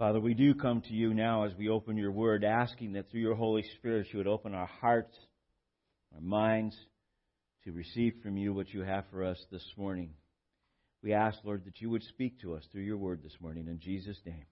Father, 0.00 0.18
we 0.18 0.32
do 0.32 0.54
come 0.54 0.80
to 0.80 0.94
you 0.94 1.12
now 1.12 1.44
as 1.44 1.52
we 1.58 1.68
open 1.68 1.98
your 1.98 2.10
word, 2.10 2.42
asking 2.42 2.94
that 2.94 3.10
through 3.10 3.20
your 3.20 3.34
Holy 3.34 3.62
Spirit 3.76 4.06
you 4.10 4.16
would 4.16 4.26
open 4.26 4.54
our 4.54 4.70
hearts, 4.80 5.14
our 6.14 6.22
minds, 6.22 6.74
to 7.64 7.72
receive 7.72 8.14
from 8.22 8.38
you 8.38 8.54
what 8.54 8.72
you 8.72 8.80
have 8.80 9.04
for 9.10 9.22
us 9.22 9.36
this 9.52 9.62
morning. 9.76 10.14
We 11.02 11.12
ask, 11.12 11.36
Lord, 11.44 11.66
that 11.66 11.82
you 11.82 11.90
would 11.90 12.02
speak 12.04 12.40
to 12.40 12.54
us 12.54 12.62
through 12.72 12.84
your 12.84 12.96
word 12.96 13.22
this 13.22 13.36
morning. 13.42 13.66
In 13.68 13.78
Jesus' 13.78 14.16
name, 14.24 14.46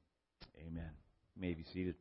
amen. 0.59 0.91
You 1.35 1.41
may 1.41 1.55
be 1.55 1.65
seated. 1.73 1.95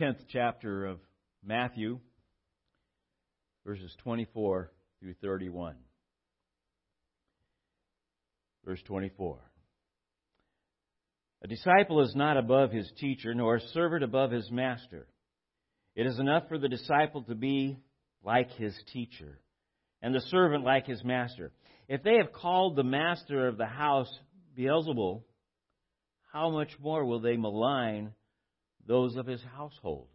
10th 0.00 0.18
chapter 0.28 0.84
of 0.84 0.98
Matthew, 1.42 2.00
verses 3.64 3.94
24 4.02 4.70
through 5.00 5.14
31. 5.22 5.74
Verse 8.64 8.80
24. 8.84 9.38
A 11.44 11.48
disciple 11.48 12.02
is 12.02 12.14
not 12.14 12.36
above 12.36 12.72
his 12.72 12.90
teacher, 12.98 13.32
nor 13.32 13.56
a 13.56 13.60
servant 13.72 14.04
above 14.04 14.32
his 14.32 14.50
master. 14.50 15.06
It 15.94 16.06
is 16.06 16.18
enough 16.18 16.48
for 16.48 16.58
the 16.58 16.68
disciple 16.68 17.22
to 17.22 17.34
be 17.34 17.78
like 18.22 18.50
his 18.52 18.74
teacher, 18.92 19.38
and 20.02 20.14
the 20.14 20.20
servant 20.20 20.64
like 20.64 20.86
his 20.86 21.02
master. 21.04 21.52
If 21.88 22.02
they 22.02 22.16
have 22.16 22.32
called 22.32 22.76
the 22.76 22.84
master 22.84 23.48
of 23.48 23.56
the 23.56 23.66
house 23.66 24.12
Beelzebul, 24.58 25.22
how 26.32 26.50
much 26.50 26.70
more 26.80 27.04
will 27.06 27.20
they 27.20 27.36
malign 27.36 28.12
those 28.86 29.16
of 29.16 29.26
his 29.26 29.42
household? 29.56 30.08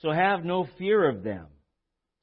So 0.00 0.10
have 0.10 0.44
no 0.44 0.68
fear 0.78 1.08
of 1.08 1.22
them. 1.22 1.46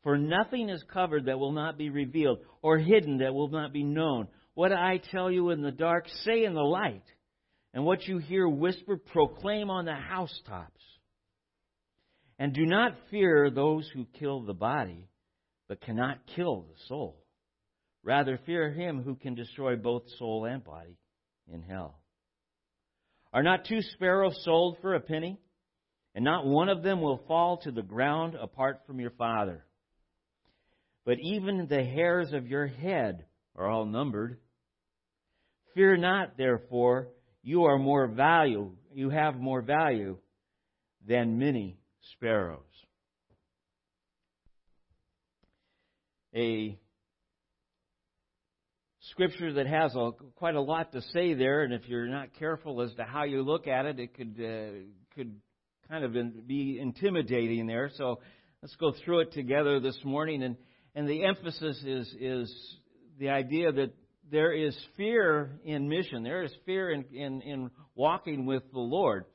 For 0.03 0.17
nothing 0.17 0.69
is 0.69 0.83
covered 0.93 1.25
that 1.25 1.39
will 1.39 1.53
not 1.53 1.77
be 1.77 1.89
revealed, 1.89 2.39
or 2.61 2.77
hidden 2.77 3.19
that 3.19 3.33
will 3.33 3.49
not 3.49 3.71
be 3.71 3.83
known. 3.83 4.27
What 4.53 4.73
I 4.73 4.97
tell 5.11 5.31
you 5.31 5.49
in 5.49 5.61
the 5.61 5.71
dark, 5.71 6.07
say 6.23 6.43
in 6.43 6.53
the 6.53 6.61
light. 6.61 7.03
And 7.73 7.85
what 7.85 8.05
you 8.05 8.19
hear 8.19 8.47
whispered, 8.47 9.05
proclaim 9.05 9.69
on 9.69 9.85
the 9.85 9.95
housetops. 9.95 10.81
And 12.37 12.53
do 12.53 12.65
not 12.65 12.95
fear 13.09 13.49
those 13.49 13.89
who 13.93 14.05
kill 14.19 14.41
the 14.41 14.53
body, 14.53 15.07
but 15.67 15.81
cannot 15.81 16.19
kill 16.35 16.65
the 16.69 16.79
soul. 16.87 17.23
Rather, 18.03 18.37
fear 18.45 18.71
him 18.71 19.01
who 19.01 19.15
can 19.15 19.33
destroy 19.33 19.75
both 19.77 20.03
soul 20.19 20.45
and 20.45 20.63
body 20.63 20.97
in 21.51 21.61
hell. 21.61 22.02
Are 23.33 23.43
not 23.43 23.65
two 23.65 23.81
sparrows 23.81 24.39
sold 24.43 24.77
for 24.81 24.93
a 24.93 24.99
penny? 24.99 25.39
And 26.15 26.23
not 26.23 26.45
one 26.45 26.69
of 26.69 26.83
them 26.83 27.01
will 27.01 27.23
fall 27.27 27.57
to 27.63 27.71
the 27.71 27.81
ground 27.81 28.35
apart 28.35 28.81
from 28.85 28.99
your 28.99 29.09
Father. 29.11 29.65
But 31.05 31.17
even 31.19 31.67
the 31.67 31.83
hairs 31.83 32.31
of 32.31 32.47
your 32.47 32.67
head 32.67 33.25
are 33.55 33.67
all 33.67 33.85
numbered. 33.85 34.37
Fear 35.73 35.97
not, 35.97 36.37
therefore, 36.37 37.07
you 37.41 37.63
are 37.63 37.79
more 37.79 38.07
value, 38.07 38.71
you 38.93 39.09
have 39.09 39.35
more 39.35 39.61
value 39.61 40.17
than 41.05 41.39
many 41.39 41.77
sparrows. 42.13 42.61
A 46.35 46.79
scripture 49.13 49.53
that 49.53 49.67
has 49.67 49.95
a, 49.95 50.11
quite 50.35 50.55
a 50.55 50.61
lot 50.61 50.91
to 50.91 51.01
say 51.13 51.35
there, 51.35 51.63
and 51.63 51.71
if 51.71 51.87
you're 51.87 52.07
not 52.07 52.29
careful 52.39 52.81
as 52.81 52.91
to 52.95 53.03
how 53.03 53.23
you 53.23 53.43
look 53.43 53.67
at 53.67 53.85
it, 53.85 53.99
it 53.99 54.15
could 54.15 54.35
uh, 54.39 54.79
could 55.15 55.35
kind 55.87 56.03
of 56.03 56.47
be 56.47 56.79
intimidating 56.81 57.67
there. 57.67 57.91
So 57.95 58.19
let's 58.63 58.75
go 58.77 58.91
through 59.05 59.19
it 59.19 59.33
together 59.33 59.79
this 59.79 59.99
morning, 60.03 60.41
and 60.41 60.57
and 60.95 61.07
the 61.07 61.25
emphasis 61.25 61.81
is 61.85 62.15
is 62.19 62.75
the 63.19 63.29
idea 63.29 63.71
that 63.71 63.93
there 64.31 64.51
is 64.51 64.75
fear 64.97 65.59
in 65.63 65.87
mission. 65.87 66.23
There 66.23 66.41
is 66.41 66.51
fear 66.65 66.89
in, 66.89 67.05
in, 67.13 67.41
in 67.43 67.71
walking 67.93 68.47
with 68.47 68.63
the 68.71 68.79
Lord. 68.79 69.25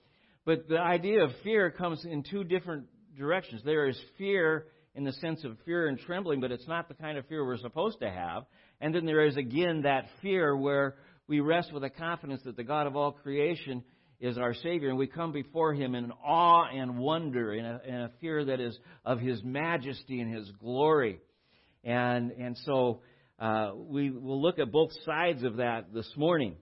But 0.45 0.67
the 0.69 0.81
idea 0.81 1.23
of 1.23 1.31
fear 1.45 1.71
comes 1.71 2.05
in 2.05 2.25
two 2.29 2.43
different 2.43 2.87
directions. 3.17 3.63
There 3.65 3.87
is 3.87 4.01
fear 4.17 4.67
in 4.97 5.05
the 5.05 5.13
sense 5.13 5.45
of 5.45 5.57
fear 5.65 5.87
and 5.87 5.99
trembling, 6.01 6.41
but 6.41 6.51
it's 6.51 6.67
not 6.67 6.89
the 6.89 6.95
kind 6.95 7.17
of 7.17 7.27
fear 7.27 7.45
we're 7.45 7.59
supposed 7.59 8.01
to 8.01 8.11
have. 8.11 8.45
And 8.81 8.95
then 8.95 9.07
there 9.07 9.25
is 9.25 9.37
again 9.37 9.83
that 9.83 10.07
fear 10.23 10.57
where 10.57 10.97
we 11.27 11.41
rest 11.41 11.73
with 11.73 11.85
a 11.85 11.91
confidence 11.91 12.43
that 12.45 12.57
the 12.57 12.65
God 12.65 12.87
of 12.87 12.97
all 12.97 13.13
creation 13.13 13.83
is 14.21 14.39
our 14.39 14.55
Savior, 14.55 14.89
and 14.89 14.99
we 14.99 15.07
come 15.07 15.33
before 15.33 15.75
Him 15.75 15.95
in 15.95 16.11
awe 16.25 16.65
and 16.73 16.99
wonder, 16.99 17.55
in 17.55 17.65
a, 17.65 17.81
in 17.87 17.95
a 17.95 18.11
fear 18.21 18.45
that 18.47 18.61
is 18.61 18.77
of 19.05 19.21
His 19.21 19.43
majesty 19.45 20.21
and 20.21 20.35
His 20.35 20.51
glory. 20.61 21.21
And, 21.85 22.33
and 22.33 22.57
so 22.65 23.01
uh, 23.39 23.73
we 23.77 24.11
will 24.11 24.43
look 24.43 24.59
at 24.59 24.73
both 24.73 24.91
sides 25.05 25.45
of 25.45 25.57
that 25.57 25.93
this 25.95 26.11
morning. 26.17 26.57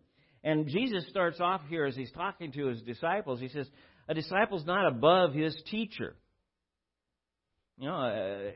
And 0.45 0.67
Jesus 0.69 1.05
starts 1.09 1.41
off 1.41 1.63
here 1.69 1.87
as 1.87 1.97
he's 1.97 2.13
talking 2.13 2.53
to 2.53 2.67
his 2.67 2.83
disciples. 2.83 3.41
He 3.41 3.49
says, 3.49 3.67
A 4.09 4.15
disciple's 4.15 4.67
not 4.67 4.87
above 4.87 5.33
his 5.33 5.57
teacher. 5.71 6.15
You 7.79 7.89
know, 7.89 7.95
uh, 7.95 8.51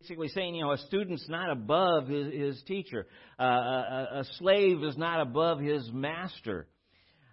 basically 0.00 0.28
saying, 0.28 0.54
you 0.54 0.64
know, 0.64 0.72
a 0.72 0.78
student's 0.78 1.28
not 1.28 1.50
above 1.50 2.08
his, 2.08 2.32
his 2.32 2.62
teacher. 2.66 3.06
Uh, 3.38 3.42
a, 3.42 4.08
a, 4.20 4.24
slave 4.38 4.82
is 4.82 4.96
not 4.96 5.20
above 5.20 5.60
his 5.60 5.88
master. 5.92 6.66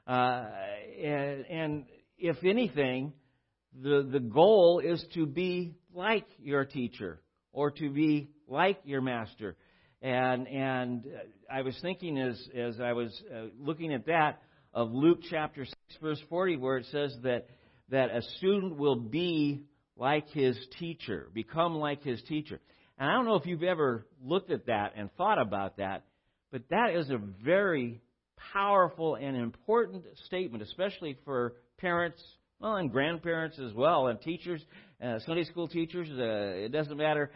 Uh, 0.06 0.46
and, 1.02 1.46
and 1.46 1.86
if 2.18 2.44
anything, 2.44 3.14
the, 3.82 4.08
the 4.12 4.20
goal 4.20 4.82
is 4.84 5.04
to 5.14 5.26
be 5.26 5.76
like 5.94 6.26
your 6.40 6.66
teacher 6.66 7.22
or 7.54 7.72
to 7.72 7.90
be 7.90 8.30
like 8.48 8.80
your 8.84 9.02
master. 9.02 9.56
And 10.02 10.48
and 10.48 11.06
I 11.52 11.64
was 11.64 11.76
thinking 11.82 12.20
as 12.20 12.40
as 12.56 12.80
I 12.80 12.94
was 12.94 13.20
uh, 13.34 13.46
looking 13.60 13.94
at 13.94 14.06
that 14.06 14.42
of 14.72 14.92
Luke 14.92 15.20
chapter 15.28 15.66
six 15.66 15.78
verse 16.00 16.22
forty, 16.30 16.56
where 16.56 16.78
it 16.78 16.86
says 16.92 17.18
that 17.24 17.48
that 17.90 18.16
a 18.16 18.22
student 18.38 18.78
will 18.78 19.00
be 19.00 19.64
like 19.98 20.30
his 20.30 20.58
teacher, 20.80 21.28
become 21.34 21.76
like 21.76 22.04
his 22.04 22.22
teacher. 22.24 22.60
And 22.98 23.10
I 23.10 23.14
don't 23.14 23.26
know 23.26 23.36
if 23.36 23.46
you've 23.46 23.64
ever 23.64 24.06
looked 24.24 24.52
at 24.52 24.68
that 24.68 24.94
and 24.96 25.12
thought 25.14 25.40
about 25.42 25.78
that, 25.78 26.04
but 26.52 26.64
that 26.70 26.96
is 26.96 27.10
a 27.10 27.20
very 27.44 28.02
powerful 28.54 29.16
and 29.16 29.36
important 29.36 30.04
statement, 30.26 30.64
especially 30.64 31.18
for 31.26 31.56
parents, 31.78 32.22
well, 32.60 32.76
and 32.76 32.92
grandparents 32.92 33.60
as 33.60 33.74
well, 33.74 34.08
and 34.08 34.20
teachers, 34.22 34.64
uh, 35.04 35.20
Sunday 35.26 35.44
school 35.44 35.68
teachers. 35.68 36.08
Uh, 36.10 36.66
it 36.66 36.72
doesn't 36.72 36.98
matter 36.98 37.32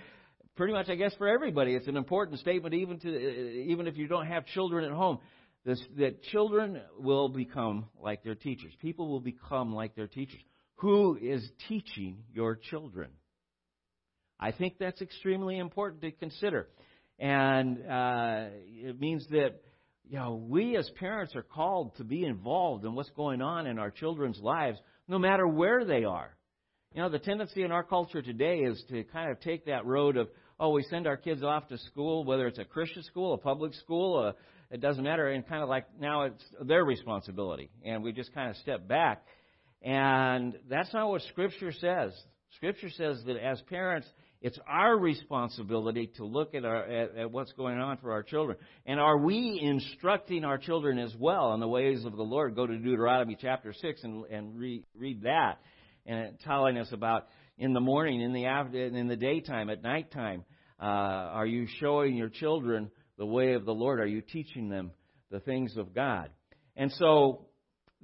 pretty 0.56 0.74
much, 0.74 0.90
I 0.90 0.96
guess, 0.96 1.14
for 1.18 1.28
everybody. 1.28 1.76
It's 1.76 1.88
an 1.88 1.98
important 1.98 2.40
statement, 2.40 2.74
even 2.74 3.00
to 3.00 3.10
even 3.10 3.88
if 3.88 3.98
you 3.98 4.08
don't 4.08 4.28
have 4.28 4.46
children 4.48 4.86
at 4.86 4.92
home, 4.92 5.20
this, 5.66 5.82
that 5.98 6.24
children 6.24 6.82
will 6.98 7.30
become 7.30 7.86
like 8.02 8.24
their 8.24 8.36
teachers. 8.36 8.74
People 8.82 9.08
will 9.08 9.20
become 9.20 9.74
like 9.74 9.96
their 9.96 10.08
teachers. 10.08 10.42
Who 10.82 11.16
is 11.22 11.48
teaching 11.68 12.24
your 12.34 12.56
children? 12.56 13.12
I 14.40 14.52
think 14.52 14.80
that's 14.80 15.00
extremely 15.00 15.60
important 15.60 16.02
to 16.02 16.12
consider, 16.12 16.70
and 17.20 17.78
uh, 17.88 18.46
it 18.66 19.00
means 19.00 19.28
that 19.30 19.62
you 20.10 20.18
know 20.18 20.44
we 20.50 20.76
as 20.76 20.90
parents 21.00 21.36
are 21.36 21.44
called 21.44 21.96
to 21.98 22.04
be 22.04 22.26
involved 22.26 22.84
in 22.84 22.96
what's 22.96 23.12
going 23.12 23.44
on 23.44 23.68
in 23.68 23.78
our 23.78 23.92
children's 23.92 24.40
lives, 24.40 24.80
no 25.08 25.20
matter 25.20 25.48
where 25.48 25.86
they 25.86 26.04
are. 26.04 26.36
You 26.96 27.04
know, 27.04 27.10
the 27.10 27.20
tendency 27.20 27.62
in 27.62 27.72
our 27.72 27.84
culture 27.84 28.24
today 28.24 28.62
is 28.62 28.84
to 28.90 29.04
kind 29.04 29.30
of 29.30 29.40
take 29.40 29.68
that 29.68 29.86
road 29.86 30.18
of, 30.18 30.30
oh, 30.60 30.72
we 30.72 30.82
send 30.90 31.06
our 31.06 31.16
kids 31.16 31.44
off 31.44 31.68
to 31.68 31.78
school, 31.78 32.26
whether 32.26 32.48
it's 32.48 32.58
a 32.60 32.66
Christian 32.66 33.04
school, 33.04 33.36
a 33.36 33.38
public 33.38 33.76
school, 33.76 34.20
a, 34.20 34.34
it 34.72 34.82
doesn't 34.82 35.04
matter, 35.04 35.30
and 35.30 35.48
kind 35.48 35.62
of 35.62 35.70
like 35.70 35.86
now 36.00 36.24
it's 36.24 36.44
their 36.60 36.84
responsibility, 36.84 37.70
and 37.86 38.02
we 38.02 38.12
just 38.12 38.34
kind 38.34 38.50
of 38.50 38.56
step 38.58 38.88
back. 38.88 39.24
And 39.82 40.58
that's 40.70 40.94
not 40.94 41.10
what 41.10 41.22
Scripture 41.24 41.72
says. 41.72 42.14
Scripture 42.56 42.90
says 42.90 43.22
that 43.26 43.38
as 43.38 43.62
parents, 43.64 44.08
it's 44.42 44.60
our 44.68 44.98
responsibility 44.98 46.12
to 46.18 46.26
look 46.26 46.56
at, 46.56 46.66
our, 46.66 46.84
at, 46.84 47.16
at, 47.16 47.32
what's 47.32 47.52
going 47.54 47.78
on 47.78 47.98
for 47.98 48.12
our 48.12 48.24
children. 48.24 48.58
And 48.86 49.00
are 49.00 49.18
we 49.18 49.60
instructing 49.62 50.44
our 50.44 50.58
children 50.58 50.98
as 50.98 51.16
well 51.18 51.54
in 51.54 51.60
the 51.60 51.68
ways 51.68 52.06
of 52.06 52.16
the 52.16 52.24
Lord? 52.24 52.56
Go 52.56 52.66
to 52.66 52.78
Deuteronomy 52.78 53.38
chapter 53.40 53.74
6 53.74 54.04
and, 54.04 54.26
and 54.26 54.58
re, 54.58 54.84
read 54.96 55.22
that 55.24 55.60
and 56.06 56.40
telling 56.40 56.78
us 56.78 56.90
about 56.92 57.28
in 57.58 57.74
the 57.74 57.80
morning, 57.80 58.22
in 58.22 58.34
the 58.34 58.48
afternoon, 58.48 58.96
in 58.96 59.08
the 59.08 59.16
daytime, 59.16 59.70
at 59.70 59.84
nighttime. 59.84 60.44
Uh, 60.82 60.86
are 60.86 61.46
you 61.46 61.68
showing 61.80 62.16
your 62.16 62.30
children 62.30 62.90
the 63.18 63.26
way 63.26 63.54
of 63.54 63.66
the 63.66 63.74
Lord? 63.74 64.00
Are 64.00 64.08
you 64.08 64.22
teaching 64.22 64.70
them 64.70 64.92
the 65.30 65.40
things 65.40 65.78
of 65.78 65.94
God? 65.94 66.30
And 66.76 66.92
so, 66.94 67.46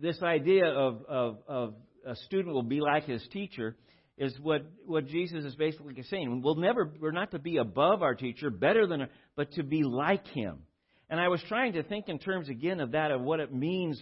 this 0.01 0.21
idea 0.21 0.65
of, 0.65 1.03
of, 1.07 1.37
of 1.47 1.73
a 2.05 2.15
student 2.15 2.53
will 2.53 2.63
be 2.63 2.81
like 2.81 3.05
his 3.05 3.25
teacher 3.31 3.75
is 4.17 4.33
what, 4.41 4.63
what 4.85 5.07
Jesus 5.07 5.45
is 5.45 5.55
basically 5.55 6.01
saying. 6.03 6.41
We'll 6.41 6.55
never, 6.55 6.91
we're 6.99 7.11
not 7.11 7.31
to 7.31 7.39
be 7.39 7.57
above 7.57 8.01
our 8.01 8.15
teacher, 8.15 8.49
better 8.49 8.87
than, 8.87 9.07
but 9.35 9.51
to 9.53 9.63
be 9.63 9.83
like 9.83 10.25
him. 10.27 10.63
And 11.09 11.19
I 11.19 11.27
was 11.27 11.41
trying 11.47 11.73
to 11.73 11.83
think 11.83 12.09
in 12.09 12.19
terms 12.19 12.49
again 12.49 12.79
of 12.79 12.91
that, 12.91 13.11
of 13.11 13.21
what 13.21 13.39
it 13.39 13.53
means 13.53 14.01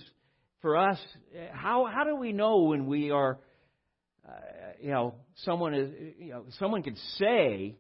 for 0.62 0.78
us, 0.78 0.98
how 1.52 1.86
how 1.86 2.04
do 2.04 2.16
we 2.16 2.34
know 2.34 2.64
when 2.64 2.88
we 2.88 3.12
are, 3.12 3.38
uh, 4.28 4.32
you 4.82 4.90
know, 4.90 5.14
someone 5.44 5.76
is, 5.76 5.92
you 6.18 6.32
know, 6.32 6.46
someone 6.58 6.82
could 6.82 6.98
say, 7.20 7.76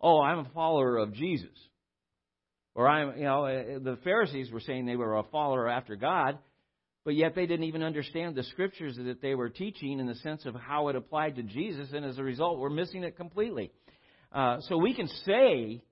"Oh, 0.00 0.20
I'm 0.20 0.40
a 0.40 0.50
follower 0.52 0.96
of 0.96 1.12
Jesus," 1.14 1.56
or 2.74 2.88
I'm, 2.88 3.16
you 3.16 3.24
know, 3.24 3.44
uh, 3.44 3.78
the 3.78 3.96
Pharisees 4.02 4.50
were 4.50 4.58
saying 4.58 4.86
they 4.86 4.96
were 4.96 5.18
a 5.18 5.22
follower 5.22 5.68
after 5.68 5.94
God, 5.94 6.38
but 7.04 7.14
yet 7.14 7.34
they 7.34 7.46
didn't 7.46 7.64
even 7.64 7.82
understand 7.82 8.34
the 8.34 8.42
scriptures 8.44 8.96
that 8.96 9.22
they 9.22 9.34
were 9.34 9.48
teaching 9.48 9.98
in 10.00 10.06
the 10.06 10.14
sense 10.16 10.44
of 10.46 10.54
how 10.54 10.88
it 10.88 10.96
applied 10.96 11.36
to 11.36 11.42
Jesus, 11.42 11.88
and 11.94 12.04
as 12.04 12.18
a 12.18 12.22
result, 12.22 12.58
we're 12.58 12.70
missing 12.70 13.02
it 13.04 13.16
completely. 13.16 13.72
Uh, 14.32 14.60
so 14.68 14.76
we 14.76 14.94
can 14.94 15.08
say 15.24 15.82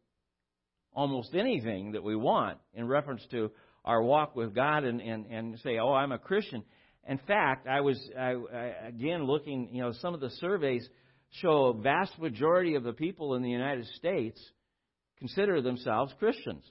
almost 0.93 1.35
anything 1.35 1.93
that 1.93 2.03
we 2.03 2.17
want 2.17 2.59
in 2.75 2.87
reference 2.87 3.23
to 3.31 3.51
our 3.85 4.03
walk 4.03 4.37
with 4.37 4.55
God 4.55 4.85
and, 4.85 5.01
and, 5.01 5.27
and 5.27 5.59
say, 5.61 5.79
oh, 5.79 5.93
I'm 5.93 6.13
a 6.13 6.19
Christian. 6.19 6.63
In 7.09 7.19
fact, 7.27 7.67
I 7.67 7.81
was, 7.81 7.99
I, 8.19 8.35
I, 8.53 8.87
again, 8.89 9.25
looking, 9.25 9.71
you 9.73 9.83
know, 9.83 9.93
some 10.01 10.13
of 10.13 10.21
the 10.21 10.31
surveys 10.41 10.87
show 11.31 11.67
a 11.67 11.75
vast 11.81 12.19
majority 12.19 12.75
of 12.75 12.83
the 12.83 12.93
people 12.93 13.35
in 13.35 13.43
the 13.43 13.51
United 13.51 13.87
States 13.97 14.39
consider 15.19 15.63
themselves 15.63 16.13
Christians. 16.19 16.65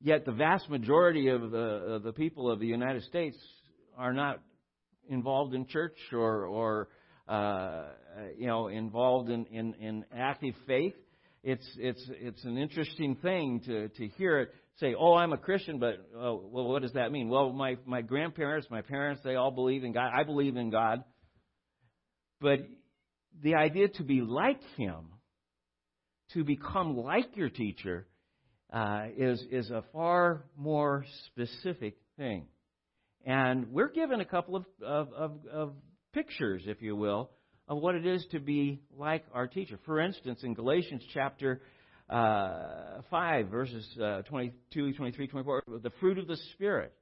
Yet 0.00 0.24
the 0.24 0.32
vast 0.32 0.68
majority 0.68 1.28
of 1.28 1.50
the, 1.50 1.58
of 1.58 2.02
the 2.02 2.12
people 2.12 2.50
of 2.50 2.60
the 2.60 2.66
United 2.66 3.04
States 3.04 3.36
are 3.96 4.12
not 4.12 4.40
involved 5.08 5.54
in 5.54 5.66
church 5.66 5.96
or, 6.12 6.46
or 6.46 6.88
uh, 7.28 7.84
you 8.38 8.46
know, 8.46 8.68
involved 8.68 9.30
in, 9.30 9.46
in, 9.46 9.74
in 9.74 10.04
active 10.12 10.54
faith 10.66 10.94
it's 11.46 11.66
it's 11.78 12.02
it's 12.10 12.44
an 12.44 12.58
interesting 12.58 13.14
thing 13.22 13.60
to 13.66 13.88
to 13.88 14.08
hear 14.18 14.40
it 14.40 14.54
say, 14.80 14.96
"Oh, 14.98 15.14
I'm 15.14 15.32
a 15.32 15.38
Christian," 15.38 15.78
but 15.78 15.94
oh, 16.16 16.42
well, 16.44 16.64
what 16.66 16.82
does 16.82 16.94
that 16.94 17.12
mean? 17.12 17.28
Well, 17.28 17.52
my 17.52 17.76
my 17.86 18.02
grandparents, 18.02 18.66
my 18.68 18.82
parents, 18.82 19.22
they 19.24 19.36
all 19.36 19.52
believe 19.52 19.84
in 19.84 19.92
God. 19.92 20.10
I 20.12 20.24
believe 20.24 20.56
in 20.56 20.70
God, 20.70 21.04
but 22.40 22.58
the 23.44 23.54
idea 23.54 23.86
to 23.86 24.02
be 24.02 24.22
like 24.22 24.60
Him, 24.76 25.06
to 26.32 26.42
become 26.42 26.96
like 26.96 27.36
your 27.36 27.48
teacher, 27.48 28.08
uh, 28.72 29.06
is 29.16 29.42
is 29.50 29.70
a 29.70 29.84
far 29.92 30.44
more 30.56 31.04
specific 31.26 31.96
thing, 32.16 32.46
and 33.24 33.72
we're 33.72 33.90
given 33.90 34.20
a 34.20 34.24
couple 34.24 34.56
of 34.56 34.64
of, 34.82 35.12
of, 35.12 35.32
of 35.52 35.72
pictures, 36.12 36.62
if 36.66 36.82
you 36.82 36.96
will, 36.96 37.30
of 37.68 37.78
what 37.78 37.94
it 37.94 38.06
is 38.06 38.24
to 38.32 38.40
be 38.40 38.80
like 38.96 39.24
our 39.32 39.46
teacher. 39.46 39.78
For 39.84 40.00
instance, 40.00 40.40
in 40.42 40.54
Galatians 40.54 41.02
chapter 41.12 41.60
uh, 42.08 43.02
5, 43.10 43.48
verses 43.48 43.86
uh, 44.02 44.22
22, 44.22 44.94
23, 44.94 45.26
24, 45.26 45.62
the 45.82 45.90
fruit 46.00 46.18
of 46.18 46.26
the 46.26 46.36
Spirit. 46.54 46.92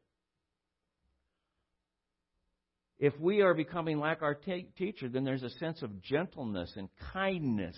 If 2.98 3.18
we 3.20 3.42
are 3.42 3.54
becoming 3.54 3.98
like 3.98 4.22
our 4.22 4.34
t- 4.34 4.68
teacher, 4.78 5.08
then 5.08 5.24
there's 5.24 5.42
a 5.42 5.50
sense 5.50 5.82
of 5.82 6.00
gentleness 6.00 6.72
and 6.76 6.88
kindness 7.12 7.76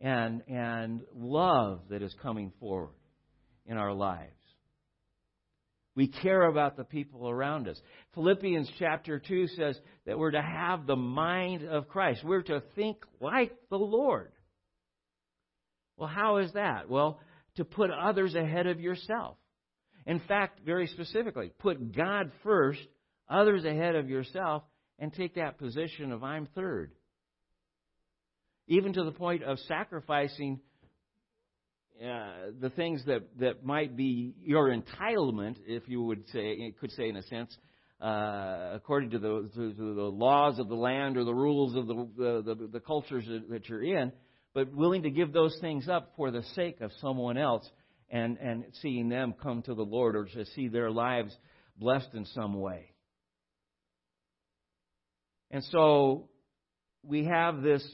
and, 0.00 0.42
and 0.48 1.02
love 1.14 1.80
that 1.90 2.02
is 2.02 2.14
coming 2.22 2.52
forward 2.60 2.94
in 3.66 3.76
our 3.76 3.92
lives. 3.92 4.30
We 5.96 6.08
care 6.08 6.42
about 6.42 6.76
the 6.76 6.84
people 6.84 7.28
around 7.28 7.68
us. 7.68 7.80
Philippians 8.14 8.68
chapter 8.78 9.20
2 9.20 9.46
says 9.48 9.78
that 10.06 10.18
we're 10.18 10.32
to 10.32 10.42
have 10.42 10.86
the 10.86 10.96
mind 10.96 11.62
of 11.62 11.88
Christ. 11.88 12.24
We're 12.24 12.42
to 12.42 12.62
think 12.74 12.98
like 13.20 13.52
the 13.70 13.78
Lord. 13.78 14.32
Well, 15.96 16.08
how 16.08 16.38
is 16.38 16.52
that? 16.54 16.90
Well, 16.90 17.20
to 17.56 17.64
put 17.64 17.90
others 17.90 18.34
ahead 18.34 18.66
of 18.66 18.80
yourself. 18.80 19.36
In 20.06 20.20
fact, 20.26 20.60
very 20.66 20.88
specifically, 20.88 21.52
put 21.60 21.94
God 21.94 22.32
first, 22.42 22.80
others 23.28 23.64
ahead 23.64 23.94
of 23.94 24.10
yourself, 24.10 24.64
and 24.98 25.12
take 25.12 25.36
that 25.36 25.58
position 25.58 26.12
of 26.12 26.24
I'm 26.24 26.48
third. 26.54 26.90
Even 28.66 28.92
to 28.94 29.04
the 29.04 29.12
point 29.12 29.42
of 29.42 29.58
sacrificing 29.60 30.60
uh, 32.02 32.50
the 32.60 32.70
things 32.70 33.02
that, 33.06 33.22
that 33.38 33.64
might 33.64 33.96
be 33.96 34.34
your 34.42 34.74
entitlement, 34.74 35.56
if 35.66 35.88
you 35.88 36.02
would 36.02 36.28
say, 36.30 36.74
could 36.80 36.90
say 36.92 37.08
in 37.08 37.16
a 37.16 37.22
sense, 37.22 37.56
uh, 38.00 38.70
according 38.72 39.10
to 39.10 39.18
the, 39.18 39.50
to, 39.54 39.72
to, 39.72 39.94
the 39.94 40.02
laws 40.02 40.58
of 40.58 40.68
the 40.68 40.74
land 40.74 41.16
or 41.16 41.24
the 41.24 41.34
rules 41.34 41.76
of 41.76 41.86
the, 41.86 42.42
the, 42.44 42.68
the, 42.72 42.80
cultures 42.80 43.24
that, 43.26 43.48
that 43.48 43.68
you're 43.68 43.84
in, 43.84 44.12
but 44.54 44.74
willing 44.74 45.04
to 45.04 45.10
give 45.10 45.32
those 45.32 45.56
things 45.60 45.88
up 45.88 46.12
for 46.16 46.30
the 46.30 46.42
sake 46.54 46.80
of 46.80 46.90
someone 47.00 47.38
else 47.38 47.68
and, 48.10 48.38
and 48.38 48.64
seeing 48.82 49.08
them 49.08 49.34
come 49.40 49.62
to 49.62 49.74
the 49.74 49.84
Lord 49.84 50.16
or 50.16 50.24
to 50.24 50.44
see 50.46 50.68
their 50.68 50.90
lives 50.90 51.34
blessed 51.76 52.10
in 52.14 52.26
some 52.26 52.60
way. 52.60 52.90
And 55.50 55.62
so 55.70 56.28
we 57.04 57.24
have 57.26 57.62
this 57.62 57.84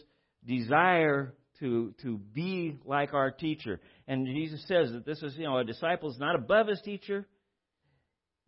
desire 0.47 1.35
to, 1.61 1.95
to 2.03 2.19
be 2.19 2.79
like 2.85 3.13
our 3.15 3.31
teacher. 3.31 3.81
And 4.09 4.27
Jesus 4.27 4.63
says 4.67 4.93
that 4.93 5.05
this 5.05 5.23
is, 5.23 5.37
you 5.37 5.45
know, 5.45 5.59
a 5.59 5.65
disciple 5.65 6.11
is 6.11 6.19
not 6.19 6.35
above 6.35 6.69
his 6.69 6.81
teacher, 6.83 7.27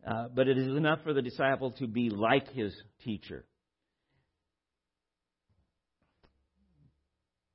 uh, 0.05 0.27
but 0.33 0.47
it 0.47 0.57
is 0.57 0.67
enough 0.67 0.99
for 1.03 1.13
the 1.13 1.21
disciple 1.21 1.71
to 1.73 1.87
be 1.87 2.09
like 2.09 2.51
his 2.53 2.73
teacher. 3.03 3.45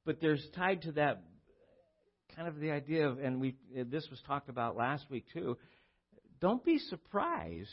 But 0.07 0.21
there's 0.21 0.47
tied 0.57 0.83
to 0.83 0.93
that 0.93 1.23
kind 2.35 2.49
of 2.49 2.61
the 2.61 2.71
idea 2.71 3.09
of, 3.09 3.19
and 3.19 3.41
we 3.41 3.57
this 3.75 4.09
was 4.09 4.23
talked 4.27 4.49
about 4.49 4.77
last 4.77 5.05
week 5.11 5.27
too. 5.35 5.59
Don't 6.41 6.65
be 6.65 6.79
surprised 6.79 7.69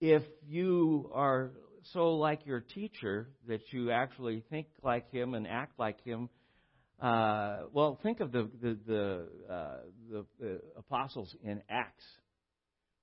if 0.00 0.22
you 0.48 1.10
are 1.12 1.50
so 1.92 2.14
like 2.14 2.46
your 2.46 2.60
teacher 2.60 3.28
that 3.48 3.60
you 3.72 3.90
actually 3.90 4.44
think 4.50 4.66
like 4.82 5.10
him 5.10 5.34
and 5.34 5.46
act 5.46 5.78
like 5.78 6.02
him. 6.04 6.28
Uh, 7.00 7.60
well, 7.72 7.98
think 8.02 8.20
of 8.20 8.32
the 8.32 8.50
the 8.60 8.78
the, 8.86 9.28
uh, 9.52 9.76
the 10.10 10.26
the 10.38 10.60
apostles 10.76 11.34
in 11.42 11.62
Acts, 11.68 12.04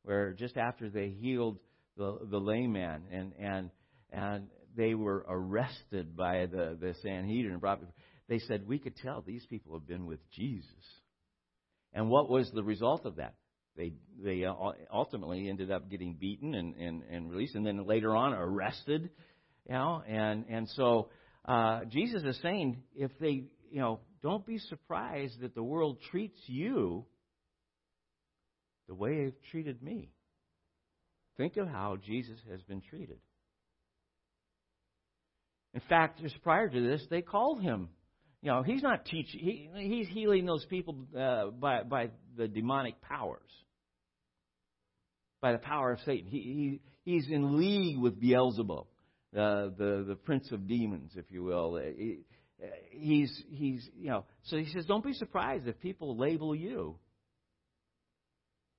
where 0.03 0.33
just 0.33 0.57
after 0.57 0.89
they 0.89 1.09
healed 1.09 1.57
the 1.97 2.19
the 2.29 2.37
lame 2.37 2.73
man 2.73 3.03
and 3.11 3.33
and 3.39 3.71
and 4.11 4.47
they 4.75 4.93
were 4.93 5.25
arrested 5.27 6.15
by 6.15 6.45
the 6.45 6.77
the 6.79 6.93
Sanhedrin 7.01 7.53
and 7.53 7.61
brought. 7.61 7.81
They 8.29 8.39
said 8.39 8.67
we 8.67 8.77
could 8.77 8.97
tell 8.97 9.23
these 9.25 9.45
people 9.45 9.73
have 9.73 9.87
been 9.87 10.05
with 10.05 10.19
Jesus. 10.31 10.67
And 11.93 12.09
what 12.09 12.29
was 12.29 12.51
the 12.53 12.63
result 12.63 13.05
of 13.05 13.15
that? 13.15 13.33
They 13.77 13.93
they 14.21 14.43
uh, 14.43 14.53
ultimately 14.91 15.47
ended 15.47 15.71
up 15.71 15.89
getting 15.89 16.15
beaten 16.15 16.55
and, 16.55 16.75
and, 16.75 17.03
and 17.03 17.31
released, 17.31 17.53
and 17.55 17.65
then 17.65 17.85
later 17.85 18.15
on 18.15 18.33
arrested. 18.33 19.11
You 19.69 19.73
know, 19.73 20.01
and 20.07 20.45
and 20.49 20.67
so 20.69 21.09
uh, 21.45 21.81
Jesus 21.85 22.23
is 22.23 22.39
saying 22.41 22.81
if 22.95 23.11
they 23.19 23.43
you 23.69 23.79
know 23.79 23.99
don't 24.23 24.45
be 24.45 24.57
surprised 24.57 25.41
that 25.41 25.53
the 25.53 25.63
world 25.63 25.99
treats 26.09 26.39
you 26.47 27.05
the 28.87 28.95
way 28.95 29.25
they've 29.25 29.41
treated 29.51 29.83
me. 29.83 30.09
Think 31.37 31.57
of 31.57 31.67
how 31.67 31.97
Jesus 32.03 32.37
has 32.49 32.61
been 32.63 32.81
treated. 32.81 33.19
In 35.75 35.81
fact, 35.87 36.21
just 36.21 36.41
prior 36.41 36.67
to 36.67 36.81
this, 36.81 37.05
they 37.11 37.21
called 37.21 37.61
him. 37.61 37.89
You 38.41 38.49
know, 38.51 38.63
he's 38.63 38.81
not 38.81 39.05
teaching. 39.05 39.39
He, 39.39 39.69
he's 39.75 40.07
healing 40.07 40.45
those 40.45 40.65
people 40.65 41.05
uh, 41.15 41.47
by 41.51 41.83
by 41.83 42.09
the 42.35 42.47
demonic 42.47 43.01
powers 43.01 43.41
by 45.41 45.51
the 45.51 45.57
power 45.57 45.91
of 45.91 45.99
Satan. 46.05 46.27
He, 46.29 46.79
he, 47.03 47.11
he's 47.11 47.29
in 47.29 47.57
league 47.57 47.99
with 47.99 48.19
Beelzebub, 48.19 48.87
uh, 49.35 49.67
the, 49.77 50.05
the 50.07 50.17
prince 50.23 50.51
of 50.51 50.67
demons, 50.67 51.11
if 51.15 51.25
you 51.29 51.43
will. 51.43 51.75
Uh, 51.75 51.91
he, 51.95 52.19
he's, 52.91 53.43
he's, 53.49 53.89
you 53.95 54.09
know, 54.09 54.25
so 54.43 54.57
he 54.57 54.65
says, 54.71 54.85
don't 54.85 55.03
be 55.03 55.13
surprised 55.13 55.67
if 55.67 55.79
people 55.79 56.17
label 56.17 56.55
you 56.55 56.95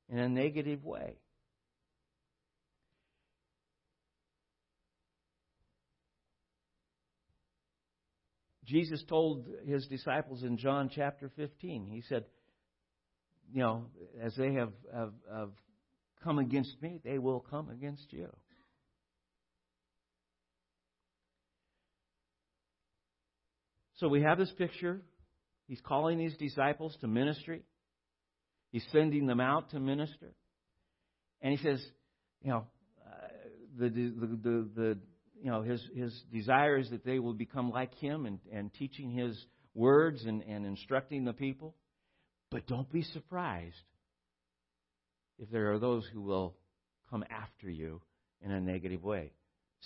in 0.08 0.18
a 0.18 0.28
negative 0.28 0.84
way. 0.84 1.16
Jesus 8.64 9.02
told 9.08 9.48
his 9.66 9.86
disciples 9.86 10.42
in 10.42 10.58
John 10.58 10.90
chapter 10.94 11.30
15, 11.36 11.86
he 11.86 12.02
said, 12.06 12.24
you 13.50 13.62
know, 13.62 13.86
as 14.22 14.34
they 14.36 14.52
have, 14.52 14.72
have, 14.92 15.12
have 15.32 15.50
come 16.22 16.38
against 16.38 16.80
me, 16.82 17.00
they 17.04 17.18
will 17.18 17.40
come 17.40 17.70
against 17.70 18.12
you. 18.12 18.28
So 23.96 24.08
we 24.08 24.22
have 24.22 24.38
this 24.38 24.52
picture. 24.56 25.00
He's 25.66 25.80
calling 25.80 26.18
these 26.18 26.36
disciples 26.36 26.96
to 27.00 27.08
ministry. 27.08 27.62
He's 28.70 28.84
sending 28.92 29.26
them 29.26 29.40
out 29.40 29.70
to 29.70 29.80
minister. 29.80 30.34
And 31.42 31.56
he 31.56 31.62
says, 31.62 31.84
you 32.42 32.50
know, 32.50 32.66
uh, 33.04 33.28
the, 33.78 33.88
the, 33.88 34.12
the, 34.42 34.68
the, 34.74 34.98
you 35.42 35.50
know, 35.50 35.62
his, 35.62 35.82
his 35.94 36.22
desire 36.32 36.78
is 36.78 36.90
that 36.90 37.04
they 37.04 37.18
will 37.18 37.34
become 37.34 37.70
like 37.70 37.94
him 37.96 38.26
and, 38.26 38.38
and 38.52 38.72
teaching 38.74 39.10
his 39.10 39.36
words 39.74 40.24
and, 40.24 40.42
and 40.42 40.64
instructing 40.64 41.24
the 41.24 41.32
people. 41.32 41.74
But 42.50 42.66
don't 42.66 42.90
be 42.90 43.02
surprised 43.02 43.76
if 45.38 45.50
there 45.50 45.72
are 45.72 45.78
those 45.78 46.04
who 46.12 46.20
will 46.20 46.54
come 47.10 47.24
after 47.30 47.70
you 47.70 48.00
in 48.42 48.50
a 48.50 48.60
negative 48.60 49.02
way, 49.02 49.32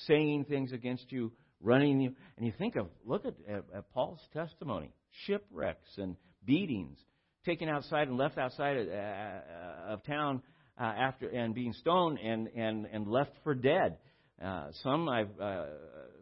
saying 0.07 0.45
things 0.45 0.73
against 0.73 1.11
you, 1.11 1.33
running 1.61 2.01
you. 2.01 2.15
And 2.37 2.47
you 2.47 2.53
think 2.59 2.77
of, 2.77 2.89
look 3.05 3.25
at, 3.25 3.35
at, 3.49 3.65
at 3.75 3.93
Paul's 3.93 4.21
testimony 4.33 4.91
shipwrecks 5.27 5.91
and 5.99 6.17
beatings, 6.45 6.99
taken 7.45 7.69
outside 7.69 8.09
and 8.09 8.17
left 8.17 8.39
outside 8.39 8.77
of, 8.79 8.89
uh, 8.89 9.93
of 9.93 10.05
town 10.05 10.43
uh, 10.81 10.85
after 10.85 11.29
and 11.29 11.55
being 11.55 11.73
stoned 11.75 12.19
and, 12.19 12.49
and, 12.49 12.87
and 12.87 13.07
left 13.07 13.33
for 13.45 13.55
dead. 13.55 13.99
Uh, 14.43 14.69
some 14.83 15.09
I've, 15.09 15.41
uh, 15.41 15.67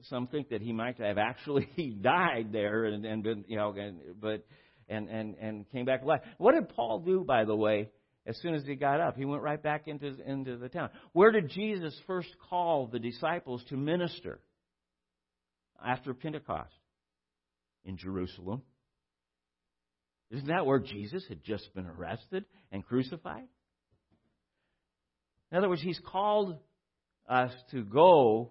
some 0.08 0.26
think 0.26 0.50
that 0.50 0.60
he 0.60 0.72
might 0.72 0.98
have 0.98 1.18
actually 1.18 1.68
died 2.02 2.48
there 2.52 2.84
and, 2.84 3.04
and 3.04 3.22
been, 3.22 3.44
you 3.48 3.56
know, 3.56 3.72
and, 3.72 4.00
but 4.20 4.44
and, 4.90 5.08
and 5.08 5.36
and 5.40 5.70
came 5.70 5.86
back 5.86 6.02
alive. 6.02 6.20
What 6.38 6.54
did 6.54 6.68
Paul 6.70 6.98
do, 7.00 7.24
by 7.24 7.44
the 7.44 7.54
way? 7.54 7.88
As 8.26 8.36
soon 8.42 8.54
as 8.54 8.64
he 8.64 8.74
got 8.74 9.00
up, 9.00 9.16
he 9.16 9.24
went 9.24 9.42
right 9.42 9.62
back 9.62 9.88
into 9.88 10.14
into 10.26 10.56
the 10.56 10.68
town. 10.68 10.90
Where 11.12 11.32
did 11.32 11.48
Jesus 11.48 11.98
first 12.06 12.28
call 12.48 12.86
the 12.86 12.98
disciples 12.98 13.64
to 13.70 13.76
minister 13.76 14.40
after 15.84 16.12
Pentecost? 16.12 16.74
In 17.84 17.96
Jerusalem. 17.96 18.60
Isn't 20.30 20.48
that 20.48 20.66
where 20.66 20.78
Jesus 20.78 21.24
had 21.28 21.42
just 21.42 21.74
been 21.74 21.86
arrested 21.86 22.44
and 22.70 22.84
crucified? 22.84 23.48
In 25.50 25.58
other 25.58 25.68
words, 25.68 25.82
he's 25.82 26.00
called 26.06 26.58
us 27.28 27.52
to 27.70 27.82
go 27.82 28.50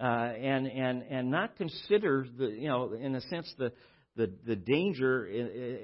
uh, 0.00 0.04
and 0.04 0.66
and 0.66 1.02
and 1.02 1.30
not 1.30 1.56
consider 1.56 2.26
the 2.38 2.46
you 2.46 2.68
know 2.68 2.92
in 2.92 3.14
a 3.14 3.20
sense 3.22 3.52
the 3.58 3.72
the 4.16 4.32
the 4.46 4.56
danger 4.56 5.26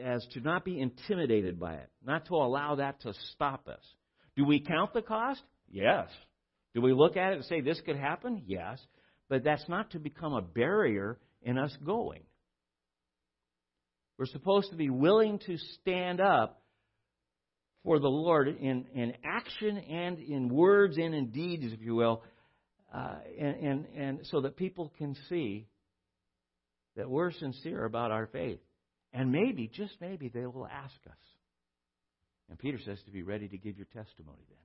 as 0.04 0.26
to 0.32 0.40
not 0.40 0.64
be 0.64 0.80
intimidated 0.80 1.58
by 1.58 1.74
it, 1.74 1.88
not 2.04 2.26
to 2.26 2.34
allow 2.34 2.76
that 2.76 3.00
to 3.02 3.14
stop 3.34 3.68
us. 3.68 3.82
Do 4.36 4.44
we 4.44 4.60
count 4.60 4.92
the 4.92 5.02
cost? 5.02 5.42
Yes. 5.70 6.08
Do 6.74 6.80
we 6.80 6.92
look 6.92 7.16
at 7.16 7.32
it 7.32 7.36
and 7.36 7.44
say 7.44 7.60
this 7.60 7.80
could 7.84 7.96
happen? 7.96 8.42
Yes. 8.46 8.78
But 9.28 9.44
that's 9.44 9.68
not 9.68 9.90
to 9.90 9.98
become 9.98 10.32
a 10.32 10.42
barrier 10.42 11.18
in 11.42 11.58
us 11.58 11.76
going. 11.84 12.22
We're 14.18 14.26
supposed 14.26 14.70
to 14.70 14.76
be 14.76 14.90
willing 14.90 15.38
to 15.46 15.56
stand 15.80 16.20
up 16.20 16.62
for 17.84 17.98
the 17.98 18.08
Lord 18.08 18.48
in, 18.48 18.86
in 18.94 19.14
action 19.24 19.78
and 19.78 20.18
in 20.18 20.48
words 20.48 20.96
and 20.96 21.14
in 21.14 21.30
deeds, 21.30 21.72
if 21.72 21.80
you 21.80 21.94
will, 21.94 22.22
uh, 22.92 23.16
and, 23.38 23.56
and, 23.56 23.86
and 23.96 24.20
so 24.24 24.40
that 24.40 24.56
people 24.56 24.92
can 24.98 25.14
see 25.28 25.66
that 26.98 27.08
we're 27.08 27.30
sincere 27.30 27.84
about 27.84 28.10
our 28.10 28.26
faith. 28.26 28.58
And 29.14 29.32
maybe, 29.32 29.70
just 29.72 29.94
maybe, 30.00 30.28
they 30.28 30.44
will 30.46 30.66
ask 30.66 30.96
us. 31.06 31.16
And 32.50 32.58
Peter 32.58 32.78
says 32.84 32.98
to 33.06 33.12
be 33.12 33.22
ready 33.22 33.48
to 33.48 33.56
give 33.56 33.76
your 33.76 33.86
testimony 33.86 34.42
then. 34.48 34.58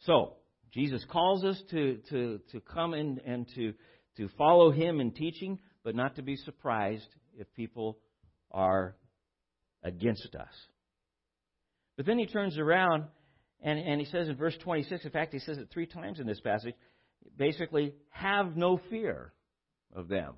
So, 0.00 0.34
Jesus 0.72 1.04
calls 1.10 1.42
us 1.42 1.60
to, 1.70 1.98
to, 2.10 2.40
to 2.52 2.60
come 2.60 2.92
in 2.92 3.18
and 3.26 3.48
to, 3.54 3.72
to 4.18 4.28
follow 4.36 4.70
him 4.70 5.00
in 5.00 5.12
teaching, 5.12 5.58
but 5.82 5.96
not 5.96 6.16
to 6.16 6.22
be 6.22 6.36
surprised 6.36 7.08
if 7.38 7.52
people 7.54 7.98
are 8.52 8.94
against 9.82 10.34
us. 10.38 10.52
But 11.96 12.04
then 12.04 12.18
he 12.18 12.26
turns 12.26 12.58
around 12.58 13.04
and, 13.62 13.78
and 13.78 14.00
he 14.00 14.06
says 14.06 14.28
in 14.28 14.36
verse 14.36 14.56
26, 14.62 15.04
in 15.04 15.10
fact, 15.10 15.32
he 15.32 15.38
says 15.38 15.56
it 15.56 15.68
three 15.72 15.86
times 15.86 16.20
in 16.20 16.26
this 16.26 16.40
passage, 16.40 16.74
basically, 17.36 17.94
have 18.10 18.56
no 18.56 18.80
fear 18.90 19.32
of 19.94 20.08
them. 20.08 20.34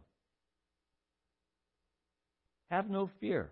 Have 2.71 2.89
no 2.91 3.11
fear. 3.21 3.51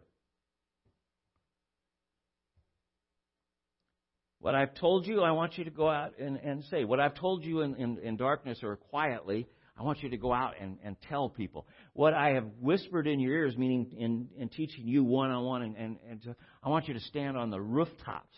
What 4.41 4.55
I've 4.55 4.75
told 4.75 5.07
you, 5.07 5.23
I 5.23 5.33
want 5.33 5.59
you 5.59 5.65
to 5.65 5.71
go 5.71 5.89
out 5.89 6.19
and, 6.21 6.37
and 6.37 6.63
say. 6.71 6.85
What 6.85 7.01
I've 7.01 7.15
told 7.15 7.45
you 7.45 7.63
in, 7.63 7.75
in, 7.77 7.99
in 7.99 8.17
darkness 8.17 8.61
or 8.63 8.77
quietly, 8.77 9.49
I 9.77 9.83
want 9.83 10.03
you 10.03 10.11
to 10.11 10.17
go 10.17 10.33
out 10.33 10.55
and, 10.61 10.79
and 10.85 10.97
tell 11.09 11.29
people. 11.29 11.67
What 11.95 12.15
I 12.15 12.35
have 12.35 12.47
whispered 12.61 13.07
in 13.07 13.19
your 13.19 13.33
ears, 13.33 13.57
meaning 13.57 13.91
in, 13.99 14.29
in 14.39 14.49
teaching 14.49 14.87
you 14.87 15.03
one 15.03 15.31
on 15.31 15.45
one, 15.45 15.63
and, 15.63 15.97
and, 16.09 16.23
to, 16.23 16.37
I 16.63 16.69
want 16.69 16.87
you 16.87 16.95
to 16.95 17.01
stand 17.01 17.37
on 17.37 17.51
the 17.51 17.61
rooftops 17.61 18.37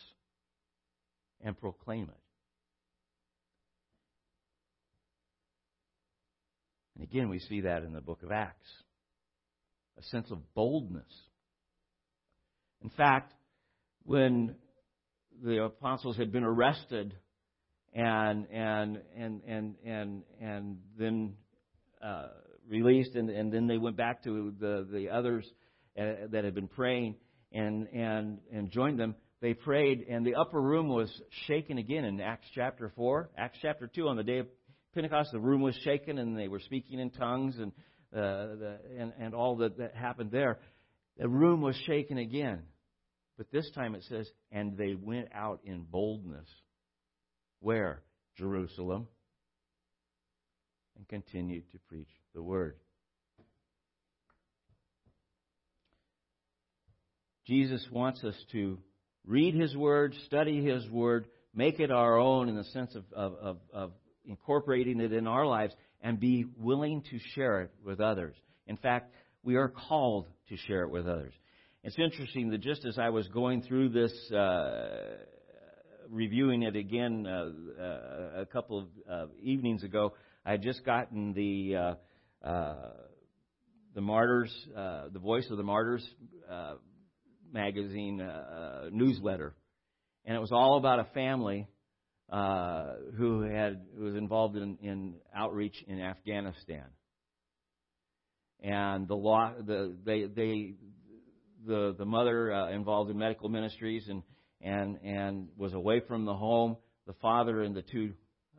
and 1.42 1.58
proclaim 1.58 2.04
it. 2.04 2.20
And 6.98 7.06
again, 7.06 7.28
we 7.28 7.38
see 7.38 7.62
that 7.62 7.84
in 7.84 7.92
the 7.92 8.00
book 8.00 8.22
of 8.22 8.32
Acts 8.32 8.66
a 9.98 10.02
sense 10.04 10.30
of 10.30 10.38
boldness. 10.54 11.12
In 12.82 12.90
fact, 12.90 13.32
when 14.04 14.54
the 15.42 15.64
apostles 15.64 16.16
had 16.16 16.32
been 16.32 16.44
arrested 16.44 17.14
and 17.94 18.46
and 18.52 19.00
and 19.16 19.42
and 19.46 19.74
and 19.84 20.22
and 20.40 20.78
then 20.98 21.34
uh, 22.02 22.28
released, 22.68 23.14
and, 23.14 23.30
and 23.30 23.52
then 23.52 23.66
they 23.66 23.78
went 23.78 23.96
back 23.96 24.22
to 24.24 24.54
the 24.58 24.86
the 24.90 25.08
others 25.10 25.44
uh, 25.98 26.28
that 26.30 26.44
had 26.44 26.54
been 26.54 26.68
praying 26.68 27.16
and 27.52 27.88
and 27.88 28.38
and 28.52 28.70
joined 28.70 28.98
them. 28.98 29.14
They 29.40 29.54
prayed, 29.54 30.06
and 30.08 30.26
the 30.26 30.34
upper 30.34 30.60
room 30.60 30.88
was 30.88 31.10
shaken 31.46 31.78
again 31.78 32.04
in 32.04 32.20
Acts 32.20 32.46
chapter 32.54 32.92
four. 32.94 33.30
Acts 33.36 33.58
chapter 33.62 33.86
two, 33.86 34.08
on 34.08 34.16
the 34.16 34.24
day 34.24 34.38
of 34.38 34.46
Pentecost, 34.98 35.30
the 35.32 35.38
room 35.38 35.62
was 35.62 35.78
shaken, 35.84 36.18
and 36.18 36.36
they 36.36 36.48
were 36.48 36.58
speaking 36.58 36.98
in 36.98 37.10
tongues, 37.10 37.56
and 37.58 37.72
uh, 38.12 38.56
the, 38.56 38.78
and 38.98 39.12
and 39.20 39.34
all 39.34 39.56
that, 39.58 39.78
that 39.78 39.94
happened 39.94 40.32
there. 40.32 40.58
The 41.18 41.28
room 41.28 41.60
was 41.60 41.76
shaken 41.86 42.18
again, 42.18 42.62
but 43.36 43.50
this 43.52 43.70
time 43.76 43.94
it 43.94 44.04
says, 44.08 44.28
and 44.50 44.76
they 44.76 44.94
went 44.94 45.28
out 45.32 45.60
in 45.64 45.82
boldness 45.82 46.48
where? 47.60 48.02
Jerusalem. 48.36 49.08
And 50.96 51.06
continued 51.06 51.70
to 51.70 51.78
preach 51.88 52.10
the 52.34 52.42
word. 52.42 52.74
Jesus 57.46 57.86
wants 57.92 58.24
us 58.24 58.34
to 58.50 58.78
read 59.24 59.54
his 59.54 59.76
word, 59.76 60.14
study 60.26 60.64
his 60.64 60.88
word, 60.90 61.26
make 61.54 61.78
it 61.78 61.92
our 61.92 62.18
own 62.18 62.48
in 62.48 62.56
the 62.56 62.64
sense 62.64 62.94
of, 62.94 63.04
of, 63.12 63.34
of, 63.40 63.58
of 63.72 63.92
incorporating 64.28 65.00
it 65.00 65.12
in 65.12 65.26
our 65.26 65.46
lives, 65.46 65.74
and 66.00 66.20
be 66.20 66.46
willing 66.56 67.02
to 67.10 67.18
share 67.34 67.62
it 67.62 67.70
with 67.84 68.00
others. 68.00 68.36
In 68.68 68.76
fact, 68.76 69.12
we 69.42 69.56
are 69.56 69.68
called 69.68 70.26
to 70.48 70.56
share 70.56 70.82
it 70.82 70.90
with 70.90 71.08
others. 71.08 71.32
It's 71.82 71.98
interesting 71.98 72.50
that 72.50 72.60
just 72.60 72.84
as 72.84 72.98
I 72.98 73.08
was 73.08 73.26
going 73.28 73.62
through 73.62 73.88
this 73.88 74.12
uh, 74.30 75.16
reviewing 76.10 76.62
it 76.62 76.76
again 76.76 77.26
uh, 77.26 77.82
uh, 77.82 78.40
a 78.40 78.46
couple 78.46 78.78
of 78.78 78.86
uh, 79.10 79.26
evenings 79.42 79.82
ago. 79.82 80.14
I 80.44 80.52
had 80.52 80.62
just 80.62 80.84
gotten 80.84 81.32
the 81.34 81.76
uh, 81.76 82.46
uh, 82.46 82.74
the 83.94 84.00
Martyrs, 84.00 84.52
the 84.74 85.18
Voice 85.18 85.46
of 85.50 85.56
the 85.56 85.62
Martyrs 85.62 86.06
magazine 87.52 88.22
newsletter, 88.92 89.54
and 90.24 90.36
it 90.36 90.40
was 90.40 90.52
all 90.52 90.78
about 90.78 91.00
a 91.00 91.04
family 91.14 91.66
uh, 92.30 92.92
who 93.16 93.42
had 93.42 93.80
was 93.98 94.14
involved 94.14 94.56
in, 94.56 94.76
in 94.82 95.14
outreach 95.34 95.76
in 95.86 96.00
Afghanistan, 96.00 96.84
and 98.62 99.08
the 99.08 99.14
law 99.14 99.52
the 99.66 99.96
they 100.04 100.24
they 100.24 100.74
the 101.66 101.94
the 101.96 102.04
mother 102.04 102.52
uh, 102.52 102.70
involved 102.70 103.10
in 103.10 103.18
medical 103.18 103.48
ministries 103.48 104.08
and 104.08 104.22
and 104.60 104.98
and 105.02 105.48
was 105.56 105.72
away 105.72 106.00
from 106.06 106.24
the 106.24 106.34
home. 106.34 106.76
The 107.06 107.14
father 107.14 107.62
and 107.62 107.74
the 107.74 107.82
two 107.82 108.12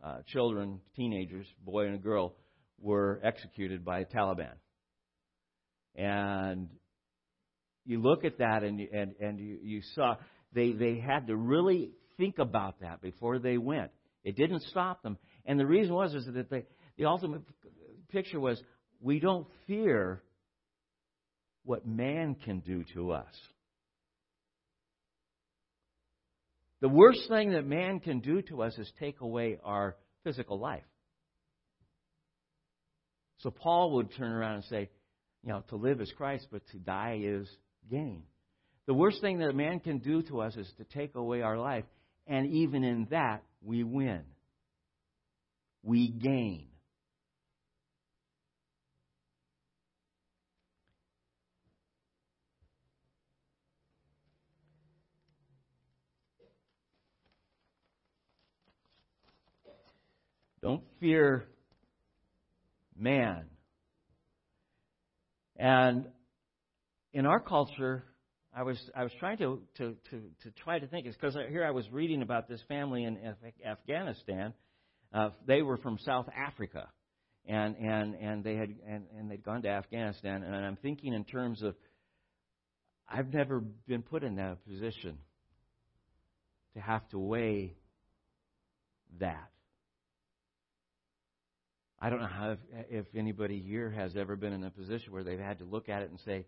uh, 0.03 0.19
children, 0.27 0.79
teenagers, 0.95 1.45
boy 1.63 1.85
and 1.85 1.95
a 1.95 1.99
girl, 1.99 2.33
were 2.79 3.19
executed 3.23 3.85
by 3.85 4.05
Taliban. 4.05 4.53
And 5.95 6.69
you 7.85 8.01
look 8.01 8.25
at 8.25 8.37
that, 8.39 8.63
and 8.63 8.79
and 8.79 9.15
and 9.19 9.39
you, 9.39 9.59
you 9.61 9.81
saw 9.95 10.15
they 10.53 10.71
they 10.71 10.99
had 10.99 11.27
to 11.27 11.35
really 11.35 11.91
think 12.19 12.37
about 12.37 12.81
that 12.81 13.01
before 13.01 13.39
they 13.39 13.57
went. 13.57 13.89
It 14.23 14.35
didn't 14.35 14.61
stop 14.63 15.01
them, 15.01 15.17
and 15.45 15.59
the 15.59 15.65
reason 15.65 15.95
was 15.95 16.13
is 16.13 16.27
that 16.31 16.51
they, 16.51 16.65
the 16.97 17.05
ultimate 17.05 17.41
picture 18.09 18.39
was 18.39 18.61
we 19.01 19.19
don't 19.19 19.47
fear 19.65 20.21
what 21.63 21.87
man 21.87 22.35
can 22.35 22.59
do 22.59 22.83
to 22.93 23.13
us. 23.13 23.33
The 26.81 26.89
worst 26.89 27.27
thing 27.27 27.51
that 27.51 27.65
man 27.65 27.99
can 27.99 28.19
do 28.19 28.41
to 28.43 28.61
us 28.61 28.77
is 28.77 28.91
take 28.99 29.21
away 29.21 29.57
our 29.63 29.95
physical 30.23 30.59
life. 30.59 30.83
So 33.37 33.51
Paul 33.51 33.93
would 33.95 34.13
turn 34.15 34.31
around 34.31 34.55
and 34.55 34.63
say, 34.65 34.89
you 35.43 35.49
know, 35.49 35.63
to 35.69 35.77
live 35.77 36.01
is 36.01 36.11
Christ, 36.15 36.47
but 36.51 36.61
to 36.71 36.77
die 36.77 37.21
is 37.23 37.49
gain. 37.89 38.23
The 38.85 38.93
worst 38.93 39.21
thing 39.21 39.39
that 39.39 39.55
man 39.55 39.79
can 39.79 39.99
do 39.99 40.21
to 40.23 40.41
us 40.41 40.55
is 40.55 40.71
to 40.77 40.83
take 40.83 41.15
away 41.15 41.41
our 41.41 41.57
life, 41.57 41.85
and 42.29 42.45
even 42.53 42.83
in 42.83 43.07
that, 43.09 43.43
we 43.63 43.83
win. 43.83 44.21
We 45.83 46.07
gain. 46.09 46.67
Don't 60.61 60.83
fear 60.99 61.47
man. 62.95 63.45
And 65.55 66.05
in 67.11 67.25
our 67.25 67.39
culture, 67.39 68.03
I 68.55 68.63
was 68.63 68.77
I 68.95 69.03
was 69.03 69.11
trying 69.19 69.37
to 69.37 69.61
to 69.77 69.95
to, 70.09 70.21
to 70.43 70.51
try 70.63 70.79
to 70.79 70.87
think. 70.87 71.05
It's 71.05 71.15
because 71.15 71.37
here 71.49 71.63
I 71.63 71.71
was 71.71 71.85
reading 71.91 72.21
about 72.21 72.47
this 72.47 72.61
family 72.67 73.03
in 73.03 73.17
Af- 73.17 73.53
Afghanistan. 73.65 74.53
Uh, 75.13 75.29
they 75.47 75.61
were 75.61 75.77
from 75.77 75.97
South 75.99 76.27
Africa, 76.35 76.87
and 77.47 77.75
and 77.77 78.15
and 78.15 78.43
they 78.43 78.55
had 78.55 78.73
and, 78.87 79.05
and 79.17 79.29
they'd 79.29 79.43
gone 79.43 79.61
to 79.61 79.69
Afghanistan. 79.69 80.43
And 80.43 80.55
I'm 80.55 80.77
thinking 80.77 81.13
in 81.13 81.25
terms 81.25 81.61
of 81.61 81.75
I've 83.07 83.31
never 83.33 83.59
been 83.59 84.01
put 84.01 84.23
in 84.23 84.35
that 84.35 84.65
position 84.67 85.17
to 86.73 86.79
have 86.79 87.07
to 87.09 87.19
weigh 87.19 87.75
that. 89.19 89.49
I 92.01 92.09
don't 92.09 92.21
know 92.21 92.27
how 92.27 92.51
if, 92.51 92.59
if 92.89 93.05
anybody 93.15 93.59
here 93.59 93.89
has 93.89 94.15
ever 94.15 94.35
been 94.35 94.53
in 94.53 94.63
a 94.63 94.69
position 94.69 95.11
where 95.11 95.23
they've 95.23 95.39
had 95.39 95.59
to 95.59 95.65
look 95.65 95.89
at 95.89 96.01
it 96.01 96.09
and 96.09 96.19
say, 96.21 96.45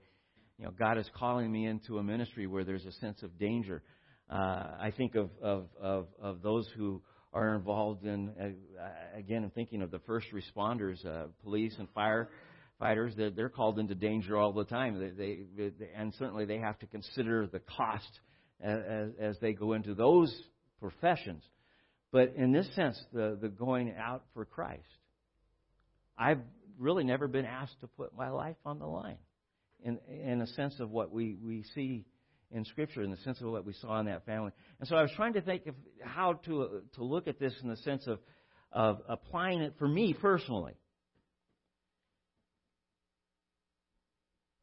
you 0.58 0.65
know, 0.65 0.72
God 0.77 0.98
is 0.98 1.10
calling 1.17 1.51
me 1.51 1.65
into 1.65 1.98
a 1.98 2.03
ministry 2.03 2.48
where 2.48 2.63
there's 2.63 2.86
a 2.86 2.91
sense 2.93 3.24
of 3.24 3.38
danger. 3.39 3.81
Uh, 4.29 4.36
I 4.79 4.93
think 4.96 5.15
of, 5.15 5.29
of, 5.41 5.67
of, 5.81 6.08
of 6.22 6.41
those 6.41 6.67
who 6.77 7.01
are 7.34 7.55
involved 7.55 8.05
in, 8.05 8.29
uh, 8.29 9.17
again, 9.17 9.43
I'm 9.43 9.51
thinking 9.51 9.81
of 9.81 9.91
the 9.91 10.00
first 10.00 10.27
responders, 10.34 11.05
uh, 11.05 11.27
police 11.43 11.75
and 11.79 11.88
firefighters. 11.93 13.15
They're, 13.15 13.31
they're 13.31 13.50
called 13.50 13.79
into 13.79 13.96
danger 13.96 14.38
all 14.38 14.53
the 14.53 14.65
time. 14.65 15.00
They, 15.00 15.10
they, 15.10 15.39
they, 15.58 15.89
and 15.96 16.13
certainly 16.20 16.46
they 16.46 16.60
have 16.60 16.77
to 16.79 16.86
consider 16.88 17.48
the 17.48 17.60
cost 17.60 18.20
as, 18.62 19.10
as 19.20 19.36
they 19.41 19.53
go 19.53 19.74
into 19.74 19.93
those 19.93 20.34
professions. 20.79 21.43
But 22.12 22.34
in 22.36 22.51
this 22.51 22.67
sense, 22.75 23.01
the, 23.13 23.38
the 23.41 23.48
going 23.48 23.93
out 23.98 24.24
for 24.34 24.46
Christ, 24.46 24.84
I've 26.17 26.41
really 26.77 27.05
never 27.05 27.27
been 27.27 27.46
asked 27.46 27.79
to 27.81 27.88
put 27.88 28.15
my 28.15 28.29
life 28.29 28.58
on 28.65 28.79
the 28.79 28.86
line 28.86 29.17
in, 29.83 30.00
in 30.07 30.41
a 30.41 30.47
sense 30.47 30.79
of 30.79 30.89
what 30.89 31.11
we, 31.11 31.38
we 31.43 31.63
see 31.75 32.05
in 32.51 32.65
Scripture, 32.65 33.01
in 33.01 33.11
the 33.11 33.17
sense 33.17 33.39
of 33.41 33.47
what 33.47 33.65
we 33.65 33.73
saw 33.73 34.00
in 34.00 34.05
that 34.07 34.25
family. 34.25 34.51
And 34.79 34.88
so 34.88 34.95
I 34.95 35.01
was 35.01 35.11
trying 35.15 35.33
to 35.33 35.41
think 35.41 35.67
of 35.67 35.75
how 36.03 36.33
to, 36.45 36.81
to 36.95 37.03
look 37.03 37.27
at 37.27 37.39
this 37.39 37.53
in 37.63 37.69
the 37.69 37.77
sense 37.77 38.07
of, 38.07 38.19
of 38.71 39.01
applying 39.07 39.61
it 39.61 39.73
for 39.79 39.88
me 39.88 40.13
personally. 40.13 40.73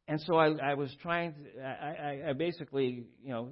And 0.07 0.19
so 0.21 0.35
I, 0.35 0.71
I 0.71 0.73
was 0.73 0.89
trying 1.01 1.33
to, 1.33 1.61
I, 1.63 2.29
I 2.29 2.33
basically, 2.33 3.05
you 3.23 3.29
know, 3.29 3.49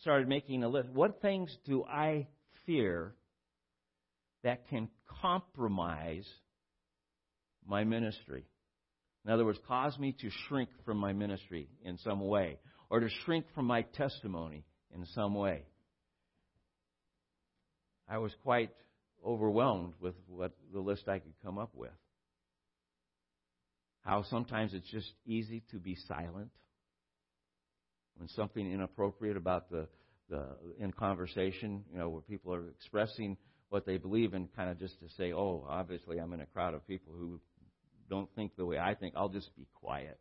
started 0.00 0.28
making 0.28 0.62
a 0.62 0.68
list. 0.68 0.88
What 0.90 1.20
things 1.20 1.56
do 1.66 1.84
I 1.84 2.28
fear 2.66 3.14
that 4.44 4.68
can 4.68 4.88
compromise 5.20 6.26
my 7.66 7.82
ministry? 7.82 8.44
In 9.28 9.34
other 9.34 9.44
words, 9.44 9.58
cause 9.68 9.98
me 9.98 10.16
to 10.22 10.30
shrink 10.48 10.70
from 10.86 10.96
my 10.96 11.12
ministry 11.12 11.68
in 11.84 11.98
some 11.98 12.26
way, 12.26 12.58
or 12.88 13.00
to 13.00 13.10
shrink 13.26 13.44
from 13.54 13.66
my 13.66 13.82
testimony 13.82 14.64
in 14.94 15.04
some 15.04 15.34
way. 15.34 15.64
I 18.08 18.16
was 18.16 18.32
quite 18.42 18.70
overwhelmed 19.22 19.92
with 20.00 20.14
what 20.28 20.52
the 20.72 20.80
list 20.80 21.08
I 21.08 21.18
could 21.18 21.34
come 21.44 21.58
up 21.58 21.72
with. 21.74 21.90
How 24.00 24.22
sometimes 24.22 24.72
it's 24.72 24.90
just 24.90 25.12
easy 25.26 25.62
to 25.72 25.78
be 25.78 25.94
silent 26.08 26.48
when 28.16 28.28
something 28.28 28.72
inappropriate 28.72 29.36
about 29.36 29.70
the, 29.70 29.88
the 30.30 30.56
in 30.78 30.90
conversation, 30.90 31.84
you 31.92 31.98
know, 31.98 32.08
where 32.08 32.22
people 32.22 32.54
are 32.54 32.66
expressing 32.70 33.36
what 33.68 33.84
they 33.84 33.98
believe 33.98 34.32
and 34.32 34.48
kind 34.56 34.70
of 34.70 34.78
just 34.78 34.98
to 35.00 35.08
say, 35.18 35.34
oh, 35.34 35.66
obviously 35.68 36.16
I'm 36.16 36.32
in 36.32 36.40
a 36.40 36.46
crowd 36.46 36.72
of 36.72 36.88
people 36.88 37.12
who 37.12 37.42
don't 38.08 38.28
think 38.34 38.56
the 38.56 38.66
way 38.66 38.78
I 38.78 38.94
think, 38.94 39.14
I'll 39.16 39.28
just 39.28 39.54
be 39.56 39.66
quiet. 39.74 40.18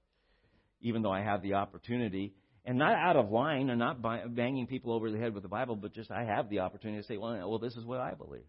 Even 0.81 1.01
though 1.01 1.11
I 1.11 1.21
have 1.21 1.41
the 1.41 1.55
opportunity, 1.55 2.33
and 2.65 2.77
not 2.77 2.93
out 2.93 3.15
of 3.15 3.31
line 3.31 3.69
and 3.69 3.79
not 3.79 4.01
banging 4.35 4.67
people 4.67 4.91
over 4.91 5.09
the 5.09 5.17
head 5.17 5.33
with 5.33 5.43
the 5.43 5.49
Bible, 5.49 5.75
but 5.75 5.93
just 5.93 6.11
I 6.11 6.25
have 6.25 6.49
the 6.49 6.59
opportunity 6.59 7.01
to 7.01 7.07
say, 7.07 7.17
well, 7.17 7.37
well 7.49 7.59
this 7.59 7.75
is 7.75 7.85
what 7.85 8.01
I 8.01 8.13
believe. 8.13 8.43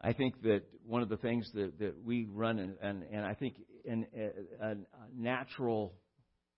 I 0.00 0.12
think 0.12 0.42
that 0.42 0.62
one 0.86 1.02
of 1.02 1.08
the 1.08 1.16
things 1.16 1.50
that, 1.54 1.78
that 1.80 1.94
we 2.04 2.26
run, 2.30 2.58
and, 2.58 2.76
and, 2.80 3.02
and 3.12 3.26
I 3.26 3.34
think 3.34 3.56
in 3.84 4.06
a, 4.16 4.66
a 4.70 4.74
natural 5.14 5.92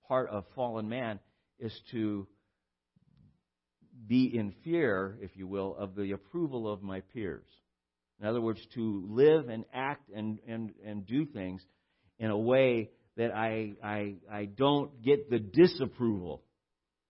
part 0.06 0.28
of 0.28 0.44
fallen 0.54 0.88
man 0.88 1.18
is 1.58 1.72
to 1.90 2.28
be 4.06 4.30
in 4.36 4.52
fear, 4.64 5.18
if 5.20 5.36
you 5.36 5.46
will, 5.46 5.76
of 5.76 5.94
the 5.94 6.12
approval 6.12 6.70
of 6.70 6.82
my 6.82 7.00
peers. 7.12 7.46
In 8.20 8.26
other 8.26 8.40
words, 8.40 8.60
to 8.74 9.04
live 9.08 9.48
and 9.48 9.64
act 9.72 10.10
and, 10.14 10.38
and, 10.46 10.72
and 10.84 11.06
do 11.06 11.24
things 11.26 11.62
in 12.18 12.30
a 12.30 12.38
way 12.38 12.90
that 13.16 13.34
I, 13.34 13.72
I, 13.82 14.14
I 14.30 14.44
don't 14.44 15.02
get 15.02 15.30
the 15.30 15.38
disapproval 15.38 16.42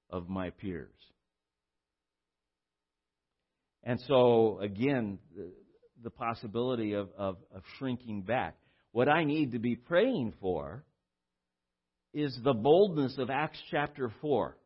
of 0.09 0.29
my 0.29 0.51
peers. 0.51 0.95
And 3.83 4.01
so, 4.07 4.59
again, 4.61 5.19
the, 5.35 5.53
the 6.03 6.11
possibility 6.11 6.93
of, 6.93 7.09
of, 7.17 7.37
of 7.55 7.63
shrinking 7.79 8.23
back. 8.23 8.57
What 8.93 9.09
I 9.09 9.25
need 9.25 9.53
to 9.53 9.59
be 9.59 9.77
praying 9.77 10.35
for 10.41 10.85
is 12.13 12.37
the 12.43 12.53
boldness 12.53 13.17
of 13.19 13.31
Acts 13.31 13.61
chapter 13.71 14.13
4. 14.21 14.57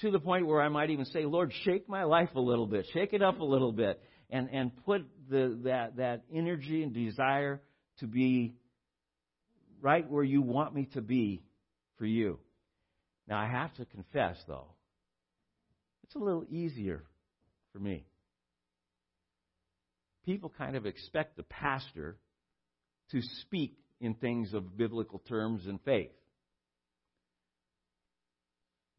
To 0.00 0.10
the 0.10 0.20
point 0.20 0.46
where 0.46 0.60
I 0.60 0.68
might 0.68 0.90
even 0.90 1.04
say, 1.06 1.24
Lord, 1.24 1.52
shake 1.64 1.88
my 1.88 2.04
life 2.04 2.30
a 2.34 2.40
little 2.40 2.66
bit, 2.66 2.86
shake 2.92 3.12
it 3.12 3.22
up 3.22 3.40
a 3.40 3.44
little 3.44 3.72
bit, 3.72 4.00
and, 4.30 4.48
and 4.50 4.72
put 4.84 5.02
the, 5.28 5.58
that, 5.64 5.96
that 5.96 6.22
energy 6.32 6.82
and 6.82 6.92
desire 6.92 7.60
to 7.98 8.06
be 8.06 8.54
right 9.80 10.08
where 10.08 10.24
you 10.24 10.42
want 10.42 10.74
me 10.74 10.88
to 10.94 11.00
be 11.00 11.42
for 11.98 12.06
you. 12.06 12.38
Now, 13.28 13.38
I 13.38 13.46
have 13.46 13.72
to 13.74 13.84
confess, 13.84 14.36
though, 14.48 14.68
it's 16.04 16.14
a 16.14 16.18
little 16.18 16.44
easier 16.50 17.04
for 17.72 17.78
me. 17.78 18.04
People 20.24 20.52
kind 20.56 20.76
of 20.76 20.86
expect 20.86 21.36
the 21.36 21.44
pastor 21.44 22.18
to 23.12 23.20
speak 23.42 23.76
in 24.00 24.14
things 24.14 24.52
of 24.54 24.76
biblical 24.76 25.20
terms 25.28 25.66
and 25.66 25.80
faith. 25.82 26.10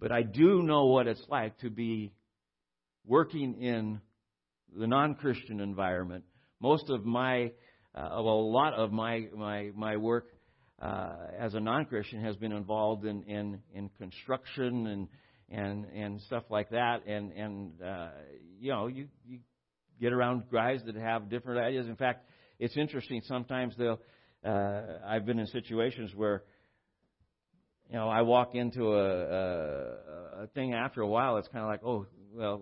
But 0.01 0.11
I 0.11 0.23
do 0.23 0.63
know 0.63 0.87
what 0.87 1.05
it's 1.05 1.23
like 1.29 1.59
to 1.59 1.69
be 1.69 2.11
working 3.05 3.61
in 3.61 4.01
the 4.75 4.87
non-Christian 4.87 5.61
environment. 5.61 6.23
Most 6.59 6.89
of 6.89 7.05
my, 7.05 7.51
uh, 7.93 8.09
well, 8.09 8.39
a 8.39 8.51
lot 8.51 8.73
of 8.73 8.91
my 8.91 9.27
my 9.35 9.69
my 9.75 9.97
work 9.97 10.25
uh, 10.81 11.13
as 11.37 11.53
a 11.53 11.59
non-Christian 11.59 12.23
has 12.23 12.35
been 12.35 12.51
involved 12.51 13.05
in 13.05 13.21
in, 13.23 13.59
in 13.75 13.89
construction 13.99 14.87
and 14.87 15.07
and 15.49 15.85
and 15.95 16.21
stuff 16.21 16.45
like 16.49 16.71
that. 16.71 17.05
And 17.05 17.31
and 17.33 17.81
uh, 17.83 18.09
you 18.59 18.71
know 18.71 18.87
you 18.87 19.07
you 19.23 19.39
get 19.99 20.13
around 20.13 20.45
guys 20.51 20.81
that 20.87 20.95
have 20.95 21.29
different 21.29 21.59
ideas. 21.59 21.85
In 21.85 21.95
fact, 21.95 22.25
it's 22.57 22.75
interesting. 22.75 23.21
Sometimes 23.25 23.75
they'll. 23.77 23.99
Uh, 24.43 24.97
I've 25.05 25.27
been 25.27 25.37
in 25.37 25.45
situations 25.45 26.11
where 26.15 26.41
you 27.91 27.97
know, 27.97 28.07
I 28.07 28.21
walk 28.21 28.55
into 28.55 28.93
a, 28.93 29.05
a, 29.05 30.43
a 30.43 30.47
thing 30.55 30.73
after 30.73 31.01
a 31.01 31.07
while, 31.07 31.35
it's 31.37 31.49
kind 31.49 31.65
of 31.65 31.69
like, 31.69 31.83
oh, 31.83 32.07
well, 32.33 32.61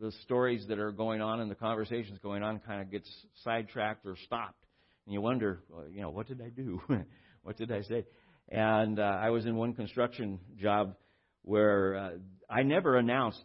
the 0.00 0.12
stories 0.22 0.64
that 0.68 0.78
are 0.78 0.92
going 0.92 1.20
on 1.20 1.40
and 1.40 1.50
the 1.50 1.56
conversations 1.56 2.20
going 2.22 2.44
on 2.44 2.60
kind 2.60 2.80
of 2.80 2.88
gets 2.88 3.10
sidetracked 3.42 4.06
or 4.06 4.16
stopped. 4.26 4.64
And 5.06 5.12
you 5.12 5.20
wonder, 5.20 5.58
well, 5.68 5.88
you 5.90 6.02
know, 6.02 6.10
what 6.10 6.28
did 6.28 6.40
I 6.40 6.50
do? 6.50 6.80
what 7.42 7.56
did 7.56 7.72
I 7.72 7.82
say? 7.82 8.04
And 8.48 9.00
uh, 9.00 9.02
I 9.02 9.30
was 9.30 9.44
in 9.44 9.56
one 9.56 9.72
construction 9.72 10.38
job 10.56 10.94
where 11.42 11.96
uh, 11.96 12.10
I 12.48 12.62
never 12.62 12.96
announced 12.96 13.44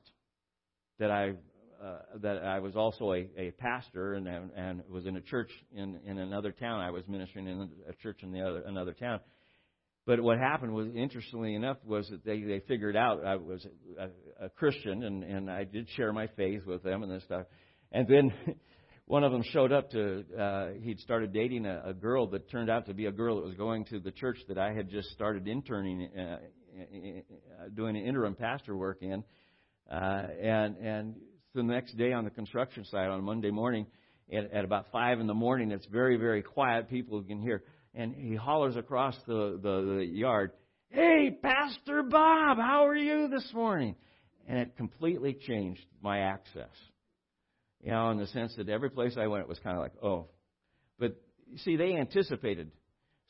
that 1.00 1.10
I 1.10 1.34
uh, 1.84 1.98
that 2.22 2.44
I 2.44 2.60
was 2.60 2.78
also 2.78 3.12
a, 3.12 3.28
a 3.36 3.52
pastor 3.58 4.14
and 4.14 4.28
and 4.28 4.84
was 4.88 5.06
in 5.06 5.18
a 5.18 5.22
church 5.22 5.50
in 5.76 6.00
in 6.06 6.20
another 6.20 6.52
town. 6.52 6.82
I 6.82 6.92
was 6.92 7.06
ministering 7.08 7.48
in 7.48 7.70
a 7.90 7.94
church 7.94 8.20
in 8.22 8.32
the 8.32 8.42
other 8.42 8.62
another 8.62 8.94
town. 8.94 9.20
But 10.06 10.22
what 10.22 10.38
happened 10.38 10.74
was, 10.74 10.88
interestingly 10.94 11.56
enough, 11.56 11.78
was 11.86 12.10
that 12.10 12.26
they, 12.26 12.42
they 12.42 12.60
figured 12.68 12.98
out 12.98 13.26
I 13.26 13.38
was 13.38 13.66
a, 13.98 14.46
a 14.46 14.50
Christian, 14.50 15.04
and, 15.04 15.24
and 15.24 15.50
I 15.50 15.64
did 15.64 15.88
share 15.96 16.12
my 16.12 16.28
faith 16.36 16.66
with 16.66 16.84
them 16.84 17.04
and 17.04 17.12
this 17.12 17.24
stuff. 17.24 17.46
And 17.92 18.06
then 18.08 18.34
one 19.06 19.24
of 19.24 19.32
them 19.32 19.44
showed 19.44 19.72
up 19.72 19.92
to, 19.92 20.24
uh, 20.38 20.68
he'd 20.82 21.00
started 21.00 21.32
dating 21.32 21.66
a, 21.66 21.84
a 21.86 21.94
girl 21.94 22.28
that 22.32 22.50
turned 22.52 22.70
out 22.70 22.88
to 22.88 22.94
be 22.94 23.06
a 23.06 23.14
girl 23.14 23.38
that 23.38 23.46
was 23.46 23.56
going 23.56 23.86
to 23.86 24.00
the 24.00 24.12
church 24.12 24.40
that 24.50 24.58
I 24.58 24.74
had 24.74 24.90
just 24.90 25.10
started 25.12 25.48
interning, 25.48 26.10
uh, 26.18 26.22
uh, 26.22 27.70
doing 27.74 27.96
interim 27.96 28.36
pastor 28.36 28.76
work 28.76 28.98
in. 29.02 29.24
Uh, 29.90 30.28
and, 30.42 30.78
and 30.78 31.16
so 31.54 31.60
the 31.60 31.64
next 31.64 31.98
day 31.98 32.12
on 32.12 32.26
the 32.26 32.30
construction 32.30 32.84
site 32.84 33.08
on 33.08 33.24
Monday 33.24 33.52
morning, 33.52 33.86
at, 34.34 34.52
at 34.52 34.66
about 34.66 34.88
five 34.92 35.20
in 35.20 35.28
the 35.28 35.34
morning, 35.34 35.72
it's 35.72 35.86
very, 35.86 36.18
very 36.18 36.42
quiet. 36.42 36.90
People 36.90 37.22
can 37.24 37.40
hear 37.40 37.64
and 37.94 38.16
he 38.16 38.36
hollers 38.36 38.76
across 38.76 39.16
the, 39.28 39.60
the, 39.62 39.96
the 39.98 40.06
yard, 40.06 40.52
Hey, 40.90 41.36
Pastor 41.42 42.04
Bob, 42.04 42.58
how 42.58 42.86
are 42.86 42.96
you 42.96 43.28
this 43.28 43.50
morning? 43.52 43.96
And 44.48 44.60
it 44.60 44.78
completely 44.78 45.34
changed 45.34 45.84
my 46.04 46.20
access. 46.20 46.70
You 47.82 47.92
know, 47.92 48.12
in 48.12 48.18
the 48.20 48.28
sense 48.28 48.54
that 48.58 48.70
every 48.70 48.92
place 48.92 49.16
I 49.18 49.26
went, 49.26 49.42
it 49.42 49.50
was 49.50 49.58
kind 49.60 49.76
of 49.76 49.82
like, 49.82 49.94
oh. 50.04 50.28
But 51.00 51.20
see, 51.58 51.78
they 51.78 51.96
anticipated. 51.96 52.72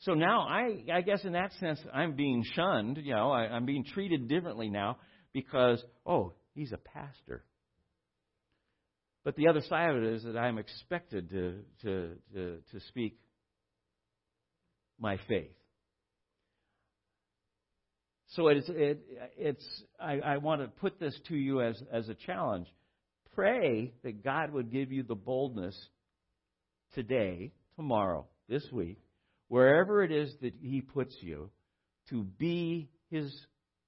So 0.00 0.12
now 0.12 0.40
I, 0.40 0.84
I 0.92 1.00
guess 1.00 1.24
in 1.24 1.32
that 1.32 1.52
sense, 1.58 1.80
I'm 1.92 2.16
being 2.16 2.44
shunned. 2.54 2.98
You 3.02 3.14
know, 3.14 3.30
I, 3.30 3.44
I'm 3.44 3.64
being 3.64 3.84
treated 3.84 4.28
differently 4.28 4.68
now 4.68 4.98
because, 5.32 5.82
oh, 6.04 6.34
he's 6.54 6.72
a 6.72 6.76
pastor. 6.76 7.44
But 9.24 9.36
the 9.36 9.48
other 9.48 9.62
side 9.62 9.88
of 9.88 10.02
it 10.02 10.12
is 10.16 10.24
that 10.24 10.36
I'm 10.36 10.58
expected 10.58 11.30
to, 11.30 11.54
to, 11.82 12.10
to, 12.34 12.58
to 12.72 12.80
speak 12.88 13.18
my 15.04 15.18
faith. 15.28 15.52
So 18.28 18.48
it's, 18.48 18.68
it, 18.70 19.04
it's 19.36 19.82
I, 20.00 20.18
I 20.18 20.36
want 20.38 20.62
to 20.62 20.68
put 20.68 20.98
this 20.98 21.14
to 21.28 21.36
you 21.36 21.60
as, 21.60 21.80
as 21.92 22.08
a 22.08 22.14
challenge. 22.14 22.66
Pray 23.34 23.92
that 24.02 24.24
God 24.24 24.50
would 24.52 24.72
give 24.72 24.90
you 24.90 25.02
the 25.02 25.14
boldness 25.14 25.76
today, 26.94 27.52
tomorrow, 27.76 28.26
this 28.48 28.66
week, 28.72 28.98
wherever 29.48 30.02
it 30.02 30.10
is 30.10 30.32
that 30.40 30.54
He 30.62 30.80
puts 30.80 31.14
you, 31.20 31.50
to 32.08 32.24
be 32.24 32.88
His 33.10 33.30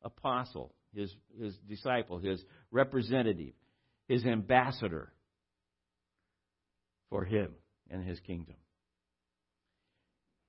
apostle, 0.03 0.75
His, 0.95 1.11
his 1.41 1.57
disciple, 1.67 2.19
His 2.19 2.45
representative, 2.71 3.55
His 4.07 4.27
ambassador 4.27 5.11
for 7.09 7.25
Him 7.25 7.53
and 7.91 8.07
His 8.07 8.21
kingdom. 8.21 8.57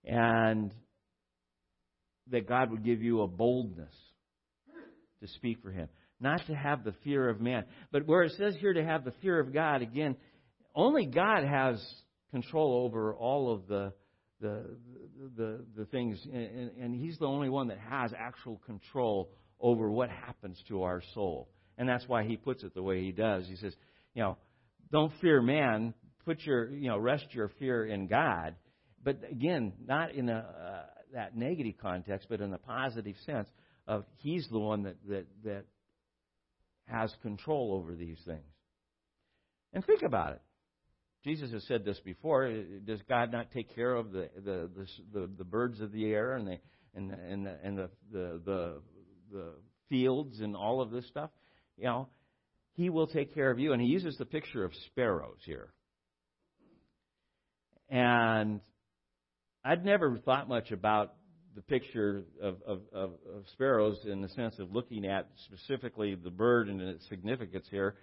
And 0.08 0.72
that 2.32 2.48
God 2.48 2.72
would 2.72 2.84
give 2.84 3.02
you 3.02 3.22
a 3.22 3.28
boldness 3.28 3.94
to 5.22 5.28
speak 5.28 5.62
for 5.62 5.72
Him. 5.72 5.90
Not 6.20 6.46
to 6.48 6.56
have 6.56 6.84
the 6.84 6.94
fear 7.04 7.30
of 7.30 7.40
man. 7.40 7.66
But 7.92 8.08
where 8.08 8.24
it 8.24 8.34
says 8.38 8.56
here 8.60 8.74
to 8.74 8.84
have 8.84 9.04
the 9.04 9.14
fear 9.22 9.40
of 9.40 9.54
God, 9.54 9.82
again, 9.82 10.16
only 10.74 11.06
God 11.06 11.44
has 11.44 11.84
control 12.32 12.86
over 12.86 13.14
all 13.14 13.54
of 13.54 13.68
the 13.68 13.94
the 14.40 14.78
the, 15.36 15.66
the 15.76 15.86
things, 15.86 16.20
and, 16.32 16.72
and 16.80 16.96
He's 16.96 17.18
the 17.18 17.26
only 17.26 17.50
one 17.50 17.68
that 17.68 17.80
has 17.80 18.12
actual 18.18 18.62
control 18.66 19.30
over 19.60 19.90
what 19.90 20.10
happens 20.10 20.62
to 20.68 20.84
our 20.84 21.02
soul. 21.14 21.50
And 21.78 21.88
that's 21.88 22.08
why 22.08 22.24
He 22.24 22.38
puts 22.38 22.64
it 22.64 22.74
the 22.74 22.84
way 22.84 23.02
He 23.02 23.12
does. 23.12 23.46
He 23.48 23.56
says, 23.56 23.76
you 24.14 24.24
know, 24.24 24.38
don't 24.92 25.12
fear 25.22 25.42
man. 25.42 25.94
Put 26.26 26.42
your, 26.42 26.70
you 26.70 26.90
know, 26.90 26.98
rest 26.98 27.26
your 27.32 27.50
fear 27.60 27.86
in 27.86 28.08
God. 28.08 28.56
But 29.08 29.20
again, 29.32 29.72
not 29.88 30.12
in 30.16 30.28
a, 30.28 30.34
uh, 30.34 30.86
that 31.14 31.34
negative 31.34 31.76
context, 31.82 32.28
but 32.30 32.42
in 32.42 32.52
the 32.52 32.58
positive 32.58 33.16
sense 33.26 33.48
of 33.88 34.04
He's 34.18 34.46
the 34.52 34.60
one 34.60 34.84
that, 34.84 34.98
that, 35.08 35.26
that 35.46 35.64
has 36.88 37.16
control 37.22 37.74
over 37.74 37.96
these 37.96 38.20
things. 38.26 38.44
And 39.72 39.86
think 39.86 40.02
about 40.02 40.34
it. 40.34 40.42
Jesus 41.24 41.54
has 41.54 41.64
said 41.70 41.86
this 41.86 41.98
before. 42.02 42.52
Does 42.86 43.00
God 43.08 43.32
not 43.32 43.50
take 43.52 43.74
care 43.74 43.96
of 43.96 44.12
the 44.12 44.30
the 44.36 44.70
the, 44.76 44.88
the, 45.14 45.30
the 45.38 45.46
birds 45.46 45.80
of 45.80 45.94
the 45.94 46.08
air 46.08 46.36
and 46.36 46.46
the 46.46 46.58
and 46.94 47.10
the, 47.10 47.16
and 47.16 47.46
the 47.46 47.58
and 47.64 47.78
the, 47.78 47.90
the 48.12 48.42
the 48.44 48.82
the 49.32 49.52
fields 49.88 50.42
and 50.42 50.54
all 50.54 50.82
of 50.82 50.92
this 50.92 51.08
stuff? 51.08 51.30
You 51.78 51.86
know, 51.86 52.10
He 52.74 52.90
will 52.90 53.08
take 53.08 53.34
care 53.34 53.52
of 53.52 53.58
you. 53.58 53.72
And 53.72 53.82
He 53.82 53.88
uses 53.88 54.18
the 54.18 54.26
picture 54.26 54.66
of 54.66 54.74
sparrows 54.88 55.40
here. 55.46 55.70
And 57.90 58.60
I'd 59.64 59.84
never 59.84 60.18
thought 60.18 60.48
much 60.48 60.72
about 60.72 61.14
the 61.56 61.62
picture 61.62 62.24
of, 62.42 62.62
of, 62.68 62.82
of, 62.94 63.12
of, 63.36 63.44
sparrows 63.54 63.98
in 64.06 64.22
the 64.22 64.30
sense 64.30 64.60
of 64.60 64.72
looking 64.72 65.06
at 65.08 65.28
specifically 65.46 66.14
the 66.14 66.30
bird 66.30 66.70
and 66.70 66.80
its 66.80 67.08
significance 67.10 67.66
here. 67.72 67.96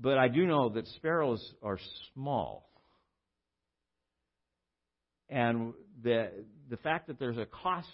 But 0.00 0.16
I 0.16 0.28
do 0.28 0.46
know 0.46 0.68
that 0.68 0.86
sparrows 0.86 1.44
are 1.62 1.78
small. 2.14 2.70
And 5.28 5.72
the, 6.02 6.30
the 6.70 6.76
fact 6.76 7.08
that 7.08 7.18
there's 7.18 7.38
a 7.38 7.46
cost 7.46 7.88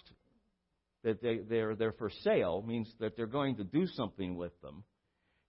that 1.03 1.21
they, 1.21 1.39
they're, 1.49 1.75
they're 1.75 1.93
for 1.93 2.11
sale 2.23 2.63
means 2.65 2.87
that 2.99 3.17
they're 3.17 3.25
going 3.25 3.57
to 3.57 3.63
do 3.63 3.87
something 3.87 4.35
with 4.35 4.53
them. 4.61 4.83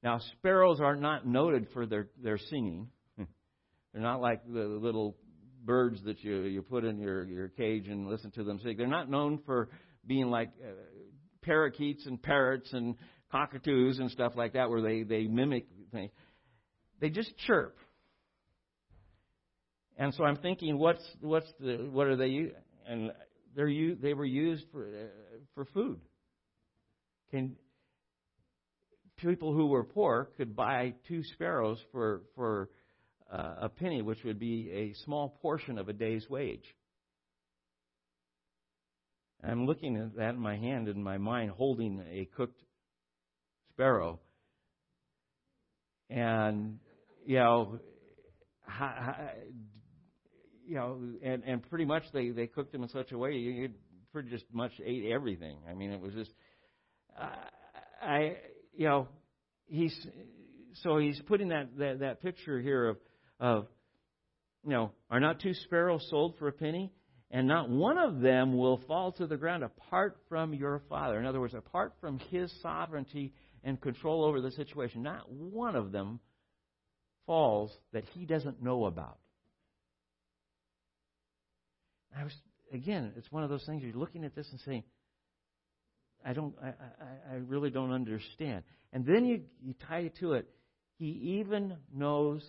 Now, 0.03 0.21
sparrows 0.39 0.81
are 0.81 0.97
not 0.97 1.27
noted 1.27 1.69
for 1.73 1.87
their, 1.87 2.09
their 2.23 2.39
singing. 2.39 2.89
they're 3.19 4.03
not 4.03 4.21
like 4.21 4.41
the 4.47 4.65
little 4.65 5.17
birds 5.65 6.03
that 6.05 6.23
you 6.23 6.43
you 6.43 6.63
put 6.63 6.85
in 6.85 6.99
your 6.99 7.25
your 7.25 7.49
cage 7.49 7.89
and 7.89 8.09
listen 8.09 8.31
to 8.33 8.45
them 8.45 8.61
sing. 8.63 8.77
They're 8.77 8.87
not 8.87 9.11
known 9.11 9.41
for 9.47 9.69
being 10.07 10.31
like 10.31 10.51
uh, 10.63 10.73
parakeets 11.43 12.07
and 12.07 12.23
parrots 12.23 12.73
and 12.73 12.97
cockatoos 13.31 13.99
and 13.99 14.11
stuff 14.11 14.33
like 14.37 14.53
that, 14.55 14.71
where 14.71 14.83
they 14.83 15.03
they 15.03 15.27
mimic 15.27 15.67
things. 15.93 16.11
They 17.01 17.11
just 17.11 17.37
chirp. 17.47 17.77
And 19.97 20.13
so 20.15 20.25
I'm 20.25 20.37
thinking, 20.37 20.79
what's 20.79 21.05
what's 21.21 21.51
the 21.61 21.89
what 21.91 22.07
are 22.07 22.17
they? 22.17 22.53
And 22.87 23.13
they're 23.55 23.69
you 23.69 23.97
they 23.97 24.15
were 24.15 24.25
used 24.25 24.67
for 24.73 24.87
uh, 24.87 25.39
for 25.55 25.65
food. 25.67 26.01
Can 27.31 27.57
people 29.17 29.53
who 29.53 29.67
were 29.67 29.85
poor 29.85 30.31
could 30.37 30.57
buy 30.57 30.95
two 31.09 31.23
sparrows 31.35 31.79
for 31.93 32.23
for 32.35 32.71
uh, 33.35 33.55
a 33.63 33.69
penny, 33.69 34.01
which 34.01 34.23
would 34.25 34.39
be 34.39 34.71
a 34.73 35.05
small 35.05 35.39
portion 35.43 35.79
of 35.79 35.89
a 35.89 35.93
day's 35.93 36.29
wage. 36.31 36.65
I'm 39.43 39.67
looking 39.67 39.97
at 39.97 40.17
that 40.17 40.31
in 40.31 40.41
my 40.41 40.57
hand, 40.57 40.89
in 40.89 41.03
my 41.03 41.19
mind, 41.19 41.51
holding 41.51 42.03
a 42.11 42.29
cooked 42.37 42.63
sparrow. 43.73 44.21
And, 46.09 46.79
you 47.27 47.39
know, 47.39 47.79
you 50.67 50.77
know, 50.77 50.99
and, 51.23 51.43
and 51.45 51.69
pretty 51.69 51.85
much 51.85 52.05
they, 52.13 52.31
they 52.31 52.47
cooked 52.47 52.73
them 52.73 52.85
in 52.85 52.89
such 52.89 53.13
a 53.13 53.19
way 53.19 53.33
you 53.33 53.71
pretty 54.13 54.31
just 54.31 54.45
much 54.53 54.73
ate 54.85 55.11
everything. 55.13 55.59
I 55.69 55.75
mean, 55.75 55.91
it 55.91 56.01
was 56.01 56.15
just, 56.15 56.31
uh, 57.21 57.29
I, 58.01 58.37
you 58.75 58.87
know, 58.87 59.09
he's, 59.67 59.95
so 60.85 60.99
he's 60.99 61.21
putting 61.27 61.49
that, 61.49 61.77
that, 61.79 61.99
that 62.01 62.23
picture 62.23 62.61
here 62.61 62.89
of, 62.91 62.97
of, 63.41 63.67
you 64.65 64.71
know, 64.71 64.93
are 65.11 65.21
not 65.21 65.41
two 65.41 65.55
sparrows 65.55 66.07
sold 66.11 66.37
for 66.39 66.49
a 66.49 66.53
penny? 66.53 66.93
And 67.31 67.49
not 67.49 67.69
one 67.69 67.99
of 67.99 68.21
them 68.21 68.57
will 68.57 68.81
fall 68.87 69.13
to 69.13 69.27
the 69.27 69.37
ground 69.37 69.65
apart 69.65 70.19
from 70.29 70.55
your 70.55 70.83
Father. 70.89 71.19
In 71.19 71.27
other 71.27 71.41
words, 71.41 71.55
apart 71.55 71.95
from 72.01 72.19
His 72.31 72.53
sovereignty 72.63 73.33
and 73.65 73.81
control 73.81 74.25
over 74.25 74.41
the 74.41 74.53
situation. 74.53 75.03
Not 75.03 75.31
one 75.31 75.75
of 75.75 75.91
them 75.91 76.21
falls 77.27 77.73
that 77.93 78.05
He 78.13 78.25
doesn't 78.25 78.63
know 78.63 78.85
about. 78.85 79.19
I 82.17 82.25
was 82.25 82.33
again, 82.73 83.13
it's 83.17 83.31
one 83.33 83.43
of 83.43 83.51
those 83.51 83.65
things 83.67 83.83
you're 83.83 83.95
looking 83.95 84.25
at 84.25 84.35
this 84.35 84.49
and 84.51 84.61
saying, 84.61 84.85
I 86.25 86.33
don't 86.33 86.55
I, 86.63 86.69
I, 86.69 87.35
I 87.35 87.37
really 87.47 87.71
don't 87.71 87.93
understand. 87.93 88.63
And 88.93 89.05
then 89.05 89.25
you, 89.25 89.43
you 89.61 89.75
tie 89.89 90.01
it 90.01 90.17
to 90.21 90.35
it. 90.35 90.49
He 90.99 91.41
even 91.41 91.77
knows 91.93 92.45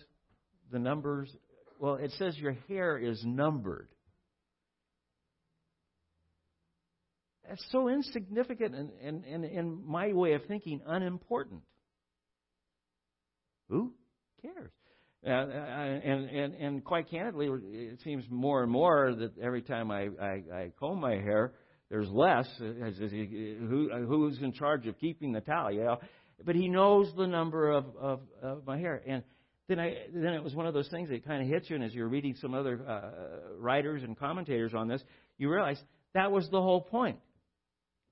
the 0.70 0.78
numbers, 0.78 1.28
well, 1.78 1.94
it 1.94 2.12
says 2.18 2.36
your 2.36 2.56
hair 2.68 2.98
is 2.98 3.22
numbered. 3.24 3.88
That's 7.48 7.64
so 7.70 7.88
insignificant 7.88 8.74
and, 8.74 8.90
and, 9.02 9.24
and 9.24 9.44
in 9.44 9.82
my 9.86 10.12
way 10.12 10.32
of 10.32 10.44
thinking, 10.46 10.80
unimportant. 10.86 11.62
Who 13.68 13.92
cares? 14.42 14.70
Uh, 15.24 15.30
uh, 15.30 15.32
uh 15.32 15.40
and, 15.40 16.28
and, 16.28 16.54
and 16.54 16.84
quite 16.84 17.10
candidly, 17.10 17.48
it 17.48 18.00
seems 18.02 18.24
more 18.30 18.62
and 18.62 18.70
more 18.70 19.14
that 19.14 19.38
every 19.38 19.62
time 19.62 19.90
I, 19.90 20.08
I, 20.20 20.42
I 20.52 20.72
comb 20.78 21.00
my 21.00 21.14
hair, 21.14 21.52
there's 21.88 22.08
less. 22.10 22.48
Uh, 22.60 22.64
who, 22.64 23.90
who's 24.06 24.38
in 24.40 24.52
charge 24.52 24.86
of 24.86 24.98
keeping 24.98 25.32
the 25.32 25.40
tally? 25.40 25.76
You 25.76 25.84
know? 25.84 25.98
But 26.44 26.56
he 26.56 26.68
knows 26.68 27.12
the 27.16 27.26
number 27.26 27.70
of, 27.70 27.84
of, 27.98 28.20
of 28.42 28.66
my 28.66 28.78
hair. 28.78 29.02
And 29.06 29.22
then 29.68 29.80
I 29.80 29.94
then 30.14 30.34
it 30.34 30.42
was 30.42 30.54
one 30.54 30.66
of 30.66 30.74
those 30.74 30.88
things 30.88 31.08
that 31.08 31.26
kind 31.26 31.42
of 31.42 31.48
hits 31.48 31.68
you, 31.68 31.76
and 31.76 31.84
as 31.84 31.92
you're 31.92 32.08
reading 32.08 32.34
some 32.40 32.54
other 32.54 32.80
uh, 32.86 33.58
writers 33.58 34.02
and 34.02 34.16
commentators 34.16 34.72
on 34.74 34.86
this, 34.88 35.02
you 35.38 35.50
realize 35.50 35.80
that 36.14 36.30
was 36.30 36.48
the 36.50 36.60
whole 36.60 36.80
point. 36.80 37.18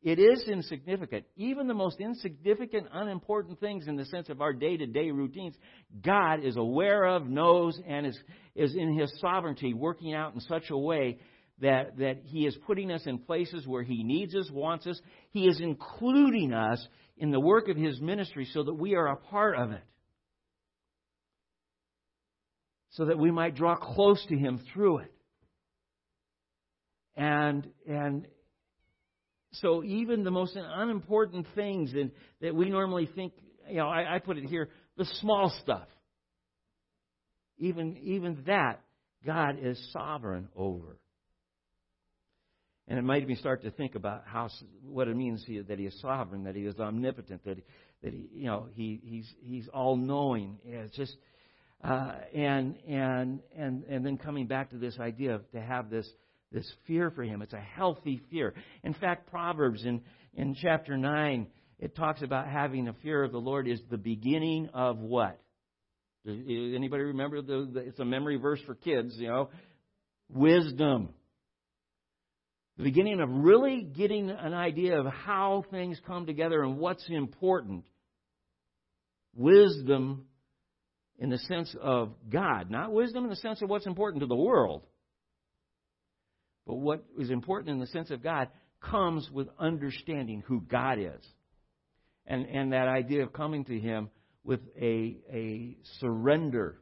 It 0.02 0.18
is 0.18 0.44
insignificant. 0.46 1.24
Even 1.36 1.66
the 1.66 1.74
most 1.74 1.98
insignificant, 1.98 2.88
unimportant 2.92 3.58
things 3.58 3.86
in 3.88 3.96
the 3.96 4.04
sense 4.04 4.28
of 4.28 4.42
our 4.42 4.52
day 4.52 4.76
to 4.76 4.86
day 4.86 5.10
routines, 5.10 5.54
God 6.02 6.44
is 6.44 6.56
aware 6.56 7.04
of, 7.04 7.26
knows, 7.26 7.80
and 7.88 8.06
is, 8.06 8.18
is 8.54 8.74
in 8.74 8.98
His 8.98 9.10
sovereignty 9.20 9.72
working 9.72 10.12
out 10.12 10.34
in 10.34 10.40
such 10.40 10.68
a 10.70 10.76
way 10.76 11.18
that, 11.60 11.96
that 11.98 12.18
He 12.24 12.46
is 12.46 12.54
putting 12.66 12.90
us 12.90 13.02
in 13.06 13.18
places 13.18 13.66
where 13.66 13.82
He 13.82 14.02
needs 14.02 14.34
us, 14.34 14.50
wants 14.50 14.86
us. 14.86 15.00
He 15.30 15.46
is 15.46 15.58
including 15.60 16.52
us 16.52 16.86
in 17.16 17.30
the 17.30 17.40
work 17.40 17.68
of 17.68 17.76
His 17.78 17.98
ministry 18.00 18.46
so 18.52 18.64
that 18.64 18.74
we 18.74 18.96
are 18.96 19.06
a 19.06 19.16
part 19.16 19.56
of 19.56 19.70
it 19.70 19.82
so 22.94 23.06
that 23.06 23.18
we 23.18 23.30
might 23.30 23.54
draw 23.54 23.76
close 23.76 24.24
to 24.26 24.36
Him 24.36 24.60
through 24.72 24.98
it. 24.98 25.12
And, 27.16 27.68
and 27.88 28.26
so 29.52 29.84
even 29.84 30.24
the 30.24 30.30
most 30.30 30.56
unimportant 30.56 31.46
things 31.54 31.92
and 31.92 32.10
that 32.40 32.54
we 32.54 32.70
normally 32.70 33.08
think, 33.14 33.32
you 33.68 33.76
know, 33.76 33.88
I, 33.88 34.16
I 34.16 34.18
put 34.18 34.36
it 34.36 34.44
here, 34.44 34.68
the 34.96 35.04
small 35.20 35.52
stuff. 35.62 35.88
Even 37.58 37.96
even 37.98 38.42
that, 38.46 38.80
God 39.24 39.58
is 39.62 39.78
sovereign 39.92 40.48
over. 40.56 40.98
And 42.88 42.98
it 42.98 43.02
made 43.02 43.26
me 43.26 43.36
start 43.36 43.62
to 43.62 43.70
think 43.70 43.94
about 43.94 44.24
how 44.26 44.48
what 44.82 45.06
it 45.06 45.16
means 45.16 45.44
that 45.68 45.78
He 45.78 45.86
is 45.86 45.98
sovereign, 46.00 46.44
that 46.44 46.56
He 46.56 46.62
is 46.62 46.78
omnipotent, 46.80 47.44
that 47.44 47.58
that 48.02 48.12
He 48.12 48.28
you 48.34 48.46
know 48.46 48.66
He 48.74 49.00
He's 49.04 49.32
He's 49.40 49.68
all 49.68 49.96
knowing. 49.96 50.58
It's 50.64 50.94
just 50.96 51.16
uh, 51.84 52.12
and 52.34 52.76
and 52.88 53.40
and 53.56 53.84
and 53.84 54.06
then 54.06 54.16
coming 54.16 54.46
back 54.46 54.70
to 54.70 54.78
this 54.78 54.98
idea 54.98 55.34
of 55.34 55.50
to 55.52 55.60
have 55.60 55.90
this 55.90 56.08
this 56.50 56.70
fear 56.86 57.10
for 57.10 57.22
him. 57.22 57.42
It's 57.42 57.52
a 57.52 57.60
healthy 57.60 58.20
fear. 58.30 58.54
In 58.82 58.94
fact, 58.94 59.28
Proverbs 59.30 59.84
in, 59.84 60.00
in 60.34 60.54
chapter 60.54 60.96
9, 60.96 61.48
it 61.80 61.96
talks 61.96 62.22
about 62.22 62.46
having 62.46 62.86
a 62.88 62.94
fear 63.02 63.24
of 63.24 63.32
the 63.32 63.38
Lord 63.38 63.66
is 63.66 63.80
the 63.90 63.98
beginning 63.98 64.70
of 64.72 64.98
what? 64.98 65.38
Anybody 66.26 67.02
remember? 67.02 67.42
The, 67.42 67.68
the, 67.72 67.80
it's 67.80 67.98
a 67.98 68.04
memory 68.04 68.36
verse 68.36 68.60
for 68.64 68.76
kids, 68.76 69.14
you 69.18 69.28
know. 69.28 69.50
Wisdom. 70.32 71.10
The 72.78 72.84
beginning 72.84 73.20
of 73.20 73.28
really 73.28 73.82
getting 73.82 74.30
an 74.30 74.54
idea 74.54 74.98
of 74.98 75.06
how 75.06 75.64
things 75.70 76.00
come 76.06 76.24
together 76.24 76.62
and 76.62 76.78
what's 76.78 77.04
important. 77.08 77.84
Wisdom 79.34 80.26
in 81.18 81.30
the 81.30 81.38
sense 81.38 81.74
of 81.80 82.12
God, 82.28 82.70
not 82.70 82.92
wisdom 82.92 83.24
in 83.24 83.30
the 83.30 83.36
sense 83.36 83.62
of 83.62 83.70
what's 83.70 83.86
important 83.86 84.20
to 84.20 84.26
the 84.26 84.34
world. 84.34 84.82
But 86.66 86.76
what 86.76 87.04
is 87.18 87.30
important 87.30 87.70
in 87.70 87.78
the 87.78 87.86
sense 87.86 88.10
of 88.10 88.22
God 88.22 88.48
comes 88.80 89.30
with 89.30 89.48
understanding 89.58 90.42
who 90.46 90.60
God 90.60 90.98
is. 90.98 91.24
And, 92.26 92.46
and 92.46 92.72
that 92.72 92.88
idea 92.88 93.22
of 93.22 93.32
coming 93.32 93.64
to 93.66 93.78
Him 93.78 94.10
with 94.44 94.60
a, 94.80 95.18
a 95.32 95.76
surrender 96.00 96.78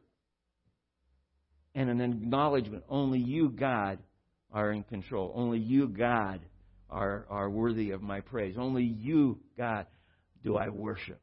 and 1.75 1.89
an 1.89 2.01
acknowledgement 2.01 2.83
only 2.87 3.19
you, 3.19 3.49
God, 3.49 3.99
are 4.51 4.71
in 4.71 4.83
control. 4.83 5.31
Only 5.35 5.59
you, 5.59 5.87
God, 5.87 6.41
are, 6.89 7.25
are 7.29 7.49
worthy 7.49 7.91
of 7.91 8.01
my 8.01 8.21
praise. 8.21 8.55
Only 8.57 8.83
you, 8.83 9.39
God, 9.57 9.87
do 10.43 10.55
I 10.55 10.69
worship. 10.69 11.22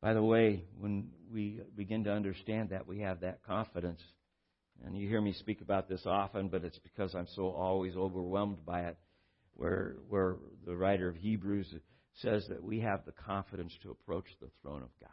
By 0.00 0.14
the 0.14 0.22
way, 0.22 0.64
when 0.78 1.10
we 1.32 1.60
begin 1.76 2.04
to 2.04 2.12
understand 2.12 2.70
that, 2.70 2.86
we 2.86 3.00
have 3.00 3.20
that 3.20 3.42
confidence. 3.44 4.00
And 4.84 4.96
you 4.96 5.08
hear 5.08 5.20
me 5.20 5.34
speak 5.34 5.60
about 5.60 5.88
this 5.88 6.06
often, 6.06 6.48
but 6.48 6.64
it's 6.64 6.78
because 6.78 7.14
I'm 7.14 7.28
so 7.36 7.50
always 7.50 7.96
overwhelmed 7.96 8.64
by 8.64 8.82
it. 8.82 8.96
Where, 9.54 9.96
where 10.08 10.36
the 10.64 10.74
writer 10.74 11.08
of 11.08 11.16
Hebrews 11.16 11.74
says 12.22 12.46
that 12.48 12.62
we 12.62 12.80
have 12.80 13.04
the 13.04 13.12
confidence 13.12 13.72
to 13.82 13.90
approach 13.90 14.24
the 14.40 14.48
throne 14.62 14.82
of 14.82 14.88
God 15.00 15.10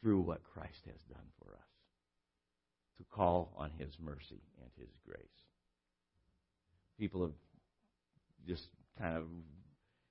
through 0.00 0.20
what 0.20 0.44
Christ 0.54 0.78
has 0.86 1.00
done 1.08 1.26
for 1.40 1.54
us, 1.54 1.68
to 2.98 3.04
call 3.10 3.52
on 3.56 3.72
His 3.78 3.90
mercy 3.98 4.42
and 4.60 4.70
His 4.78 4.94
grace. 5.04 5.18
People 7.00 7.22
have 7.22 7.34
just 8.46 8.68
kind 8.98 9.16
of 9.16 9.24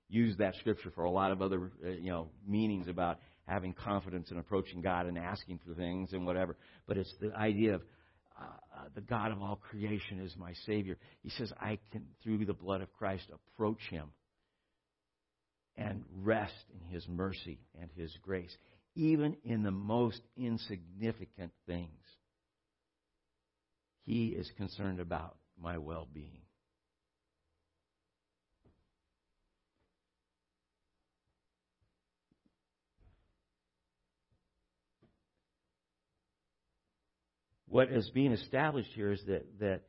use 0.09 0.37
that 0.37 0.55
scripture 0.55 0.91
for 0.93 1.03
a 1.03 1.11
lot 1.11 1.31
of 1.31 1.41
other 1.41 1.71
uh, 1.83 1.89
you 1.89 2.09
know 2.09 2.29
meanings 2.47 2.87
about 2.87 3.19
having 3.47 3.73
confidence 3.73 4.31
in 4.31 4.37
approaching 4.37 4.81
God 4.81 5.05
and 5.05 5.17
asking 5.17 5.59
for 5.65 5.73
things 5.73 6.13
and 6.13 6.25
whatever. 6.25 6.55
But 6.87 6.97
it's 6.97 7.13
the 7.21 7.33
idea 7.35 7.75
of 7.75 7.81
uh, 8.39 8.43
uh, 8.43 8.83
the 8.95 9.01
God 9.01 9.31
of 9.31 9.41
all 9.41 9.55
creation 9.55 10.19
is 10.19 10.35
my 10.37 10.53
Savior. 10.65 10.97
He 11.21 11.29
says 11.29 11.51
I 11.59 11.79
can 11.91 12.05
through 12.23 12.45
the 12.45 12.53
blood 12.53 12.81
of 12.81 12.91
Christ 12.93 13.25
approach 13.33 13.81
Him 13.89 14.09
and 15.77 16.03
rest 16.21 16.53
in 16.73 16.93
His 16.93 17.07
mercy 17.07 17.59
and 17.79 17.89
His 17.95 18.11
grace, 18.21 18.55
even 18.95 19.35
in 19.43 19.63
the 19.63 19.71
most 19.71 20.21
insignificant 20.37 21.51
things. 21.67 21.89
He 24.03 24.27
is 24.27 24.49
concerned 24.57 24.99
about 24.99 25.37
my 25.61 25.77
well-being. 25.77 26.41
What 37.75 37.91
is 37.91 38.09
being 38.11 38.31
established 38.31 38.87
here 38.95 39.11
is 39.11 39.21
that 39.27 39.43
that 39.59 39.81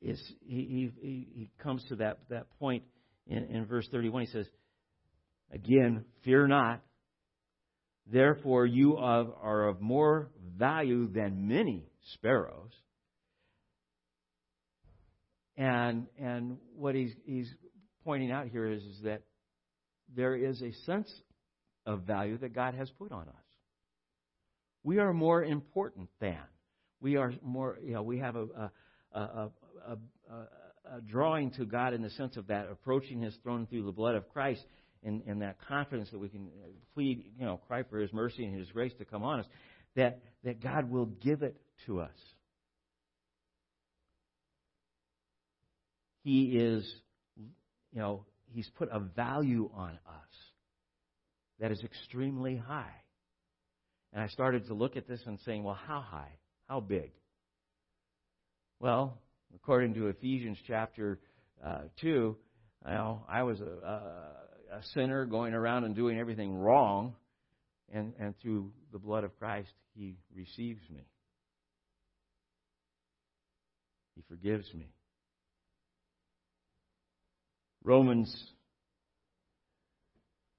is 0.00 0.18
he 0.40 0.90
he, 0.98 1.28
he 1.30 1.50
comes 1.62 1.84
to 1.90 1.96
that 1.96 2.20
that 2.30 2.46
point 2.58 2.84
in, 3.26 3.44
in 3.54 3.66
verse 3.66 3.86
31. 3.92 4.22
He 4.22 4.28
says, 4.28 4.46
again, 5.52 6.06
fear 6.24 6.46
not. 6.46 6.80
Therefore, 8.10 8.64
you 8.64 8.96
are, 8.96 9.26
are 9.42 9.68
of 9.68 9.82
more 9.82 10.30
value 10.56 11.06
than 11.06 11.46
many 11.46 11.84
sparrows. 12.14 12.72
And 15.54 16.06
and 16.18 16.56
what 16.76 16.94
he's 16.94 17.12
he's 17.26 17.54
pointing 18.04 18.32
out 18.32 18.48
here 18.48 18.68
is, 18.72 18.82
is 18.82 19.02
that 19.04 19.20
there 20.16 20.34
is 20.34 20.62
a 20.62 20.72
sense 20.86 21.12
of 21.84 22.04
value 22.04 22.38
that 22.38 22.54
God 22.54 22.72
has 22.72 22.88
put 22.98 23.12
on 23.12 23.28
us. 23.28 23.44
We 24.82 24.98
are 24.98 25.12
more 25.12 25.44
important 25.44 26.08
than. 26.20 26.38
We 27.00 27.16
are 27.16 27.32
more, 27.42 27.78
you 27.82 27.92
know, 27.92 28.02
we 28.02 28.18
have 28.18 28.36
a, 28.36 28.70
a, 29.12 29.20
a, 29.20 29.50
a, 29.88 31.00
drawing 31.06 31.50
to 31.52 31.64
God 31.64 31.94
in 31.94 32.02
the 32.02 32.10
sense 32.10 32.36
of 32.36 32.46
that, 32.48 32.68
approaching 32.70 33.20
His 33.20 33.34
throne 33.42 33.66
through 33.66 33.84
the 33.84 33.92
blood 33.92 34.14
of 34.14 34.28
Christ, 34.32 34.64
and, 35.04 35.22
and 35.26 35.42
that 35.42 35.56
confidence 35.68 36.10
that 36.10 36.18
we 36.18 36.28
can 36.28 36.46
uh, 36.46 36.68
plead, 36.94 37.24
you 37.38 37.44
know, 37.44 37.60
cry 37.66 37.82
for 37.82 37.98
His 37.98 38.12
mercy 38.12 38.44
and 38.44 38.58
His 38.58 38.70
grace 38.70 38.92
to 38.98 39.04
come 39.04 39.22
on 39.22 39.40
us, 39.40 39.46
that, 39.94 40.20
that 40.44 40.62
God 40.62 40.90
will 40.90 41.06
give 41.06 41.42
it 41.42 41.56
to 41.86 42.00
us. 42.00 42.16
He 46.22 46.56
is, 46.56 46.90
you 47.36 48.00
know, 48.00 48.24
He's 48.48 48.68
put 48.78 48.88
a 48.90 49.00
value 49.00 49.70
on 49.74 49.90
us 49.90 50.36
that 51.60 51.70
is 51.70 51.82
extremely 51.82 52.56
high. 52.56 52.94
And 54.12 54.22
I 54.22 54.28
started 54.28 54.66
to 54.66 54.74
look 54.74 54.96
at 54.96 55.06
this 55.06 55.20
and 55.26 55.38
saying, 55.44 55.62
well, 55.62 55.78
how 55.86 56.00
high? 56.00 56.32
How 56.68 56.80
big? 56.80 57.12
Well, 58.80 59.18
according 59.54 59.94
to 59.94 60.08
Ephesians 60.08 60.58
chapter 60.66 61.20
uh, 61.64 61.82
2, 62.00 62.36
you 62.84 62.92
I 63.28 63.42
was 63.44 63.60
a, 63.60 63.64
a, 63.64 64.76
a 64.78 64.82
sinner 64.94 65.26
going 65.26 65.54
around 65.54 65.84
and 65.84 65.94
doing 65.94 66.18
everything 66.18 66.54
wrong, 66.54 67.14
and, 67.92 68.12
and 68.18 68.34
through 68.40 68.72
the 68.92 68.98
blood 68.98 69.24
of 69.24 69.38
Christ, 69.38 69.70
He 69.94 70.16
receives 70.34 70.82
me. 70.90 71.06
He 74.16 74.22
forgives 74.28 74.72
me. 74.74 74.88
Romans 77.84 78.52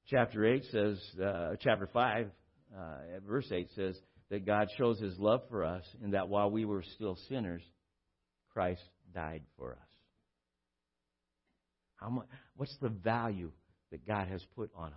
chapter 0.07 0.45
8 0.45 0.63
says, 0.71 1.01
uh, 1.21 1.55
chapter 1.59 1.89
5, 1.91 2.27
uh, 2.73 2.79
verse 3.27 3.51
8 3.51 3.67
says, 3.75 3.99
that 4.29 4.45
God 4.45 4.69
shows 4.77 4.99
his 4.99 5.17
love 5.17 5.41
for 5.49 5.63
us 5.63 5.83
in 6.03 6.11
that 6.11 6.27
while 6.27 6.51
we 6.51 6.65
were 6.65 6.83
still 6.95 7.17
sinners, 7.29 7.61
Christ 8.51 8.83
died 9.13 9.43
for 9.57 9.71
us. 9.71 9.77
How 11.95 12.09
much, 12.09 12.27
what's 12.55 12.75
the 12.81 12.89
value 12.89 13.51
that 13.91 14.05
God 14.05 14.27
has 14.27 14.43
put 14.55 14.69
on 14.75 14.87
us? 14.87 14.93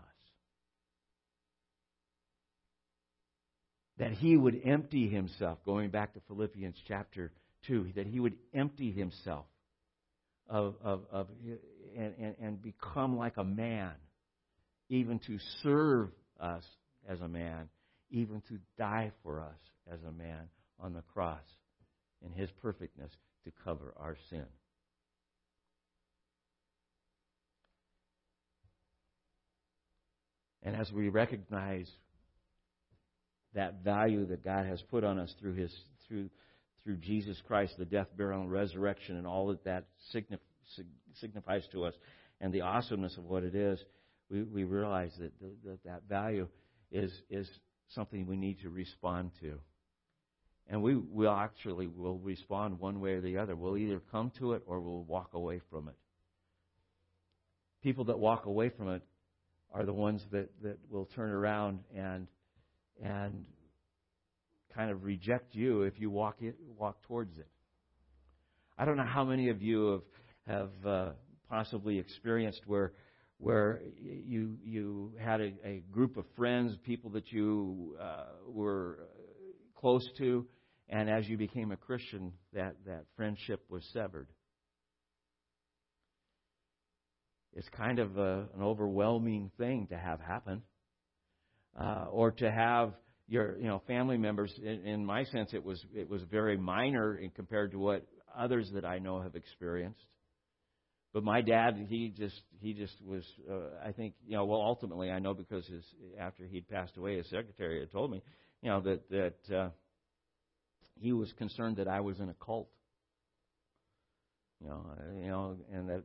That 3.98 4.12
he 4.12 4.36
would 4.36 4.62
empty 4.64 5.08
himself, 5.08 5.58
going 5.64 5.90
back 5.90 6.14
to 6.14 6.20
Philippians 6.26 6.76
chapter 6.88 7.32
2, 7.66 7.92
that 7.96 8.06
he 8.06 8.18
would 8.18 8.34
empty 8.54 8.90
himself 8.90 9.44
of, 10.48 10.74
of, 10.82 11.02
of 11.12 11.28
and, 11.96 12.14
and, 12.18 12.34
and 12.40 12.62
become 12.62 13.16
like 13.16 13.36
a 13.36 13.44
man, 13.44 13.92
even 14.88 15.20
to 15.26 15.38
serve 15.62 16.08
us 16.40 16.64
as 17.08 17.20
a 17.20 17.28
man 17.28 17.68
even 18.10 18.42
to 18.48 18.58
die 18.78 19.12
for 19.22 19.40
us 19.40 19.58
as 19.92 20.00
a 20.02 20.12
man 20.12 20.48
on 20.78 20.92
the 20.92 21.02
cross 21.12 21.42
in 22.24 22.32
his 22.32 22.50
perfectness 22.62 23.12
to 23.44 23.52
cover 23.64 23.94
our 23.96 24.16
sin. 24.28 24.46
And 30.62 30.76
as 30.76 30.92
we 30.92 31.08
recognize 31.08 31.88
that 33.54 33.82
value 33.82 34.26
that 34.26 34.44
God 34.44 34.66
has 34.66 34.82
put 34.90 35.04
on 35.04 35.18
us 35.18 35.34
through 35.40 35.54
his 35.54 35.74
through 36.06 36.28
through 36.84 36.96
Jesus 36.96 37.40
Christ, 37.46 37.74
the 37.78 37.84
death, 37.84 38.06
burial, 38.16 38.40
and 38.42 38.50
resurrection, 38.50 39.16
and 39.16 39.26
all 39.26 39.48
that 39.48 39.64
that 39.64 39.84
signifies 41.14 41.62
to 41.72 41.84
us, 41.84 41.94
and 42.40 42.52
the 42.52 42.62
awesomeness 42.62 43.16
of 43.16 43.24
what 43.24 43.42
it 43.42 43.54
is, 43.54 43.78
we, 44.30 44.42
we 44.42 44.64
realize 44.64 45.12
that, 45.18 45.32
that 45.64 45.78
that 45.84 46.02
value 46.08 46.48
is 46.90 47.12
is 47.28 47.48
something 47.94 48.26
we 48.26 48.36
need 48.36 48.60
to 48.60 48.70
respond 48.70 49.30
to. 49.40 49.58
And 50.68 50.82
we 50.82 50.96
will 50.96 51.34
actually 51.34 51.88
will 51.88 52.18
respond 52.18 52.78
one 52.78 53.00
way 53.00 53.14
or 53.14 53.20
the 53.20 53.38
other. 53.38 53.56
We'll 53.56 53.76
either 53.76 54.00
come 54.12 54.30
to 54.38 54.52
it 54.52 54.62
or 54.66 54.80
we'll 54.80 55.02
walk 55.02 55.30
away 55.34 55.60
from 55.70 55.88
it. 55.88 55.96
People 57.82 58.04
that 58.04 58.18
walk 58.18 58.46
away 58.46 58.68
from 58.68 58.88
it 58.90 59.02
are 59.72 59.84
the 59.84 59.92
ones 59.92 60.22
that, 60.30 60.50
that 60.62 60.78
will 60.90 61.06
turn 61.06 61.30
around 61.30 61.80
and 61.96 62.26
and 63.02 63.46
kind 64.74 64.90
of 64.90 65.04
reject 65.04 65.54
you 65.54 65.82
if 65.82 65.98
you 65.98 66.10
walk 66.10 66.36
it 66.40 66.56
walk 66.78 67.02
towards 67.02 67.36
it. 67.38 67.48
I 68.78 68.84
don't 68.84 68.96
know 68.96 69.04
how 69.04 69.24
many 69.24 69.48
of 69.48 69.62
you 69.62 70.02
have 70.46 70.68
have 70.80 70.86
uh, 70.86 71.10
possibly 71.48 71.98
experienced 71.98 72.62
where 72.66 72.92
where 73.40 73.80
you 73.98 74.58
you 74.62 75.12
had 75.18 75.40
a, 75.40 75.52
a 75.64 75.82
group 75.90 76.18
of 76.18 76.24
friends, 76.36 76.76
people 76.84 77.10
that 77.10 77.32
you 77.32 77.96
uh, 78.00 78.26
were 78.46 78.98
close 79.76 80.06
to, 80.18 80.46
and 80.90 81.08
as 81.08 81.26
you 81.26 81.38
became 81.38 81.72
a 81.72 81.76
Christian, 81.76 82.32
that 82.52 82.76
that 82.86 83.04
friendship 83.16 83.64
was 83.70 83.82
severed. 83.92 84.28
It's 87.54 87.68
kind 87.70 87.98
of 87.98 88.16
a, 88.16 88.46
an 88.54 88.62
overwhelming 88.62 89.50
thing 89.58 89.88
to 89.88 89.96
have 89.96 90.20
happen, 90.20 90.62
uh, 91.80 92.06
or 92.10 92.32
to 92.32 92.50
have 92.50 92.92
your 93.26 93.56
you 93.58 93.68
know 93.68 93.82
family 93.86 94.18
members. 94.18 94.52
In, 94.62 94.84
in 94.86 95.04
my 95.04 95.24
sense, 95.24 95.54
it 95.54 95.64
was 95.64 95.82
it 95.94 96.10
was 96.10 96.22
very 96.30 96.58
minor 96.58 97.16
in 97.16 97.30
compared 97.30 97.72
to 97.72 97.78
what 97.78 98.06
others 98.36 98.70
that 98.74 98.84
I 98.84 98.98
know 98.98 99.22
have 99.22 99.34
experienced. 99.34 100.04
But 101.12 101.24
my 101.24 101.40
dad, 101.40 101.86
he 101.88 102.12
just 102.16 102.40
he 102.60 102.72
just 102.72 102.94
was. 103.04 103.24
Uh, 103.50 103.70
I 103.84 103.90
think 103.90 104.14
you 104.26 104.36
know. 104.36 104.44
Well, 104.44 104.60
ultimately, 104.60 105.10
I 105.10 105.18
know 105.18 105.34
because 105.34 105.66
his 105.66 105.84
after 106.18 106.44
he'd 106.44 106.68
passed 106.68 106.96
away, 106.96 107.16
his 107.16 107.28
secretary 107.28 107.80
had 107.80 107.90
told 107.90 108.12
me, 108.12 108.22
you 108.62 108.70
know, 108.70 108.80
that 108.82 109.10
that 109.10 109.54
uh, 109.56 109.68
he 111.00 111.12
was 111.12 111.32
concerned 111.32 111.78
that 111.78 111.88
I 111.88 112.00
was 112.00 112.20
in 112.20 112.28
a 112.28 112.34
cult. 112.34 112.68
You 114.62 114.68
know, 114.68 114.86
you 115.20 115.28
know, 115.28 115.56
and 115.72 115.88
that 115.88 116.04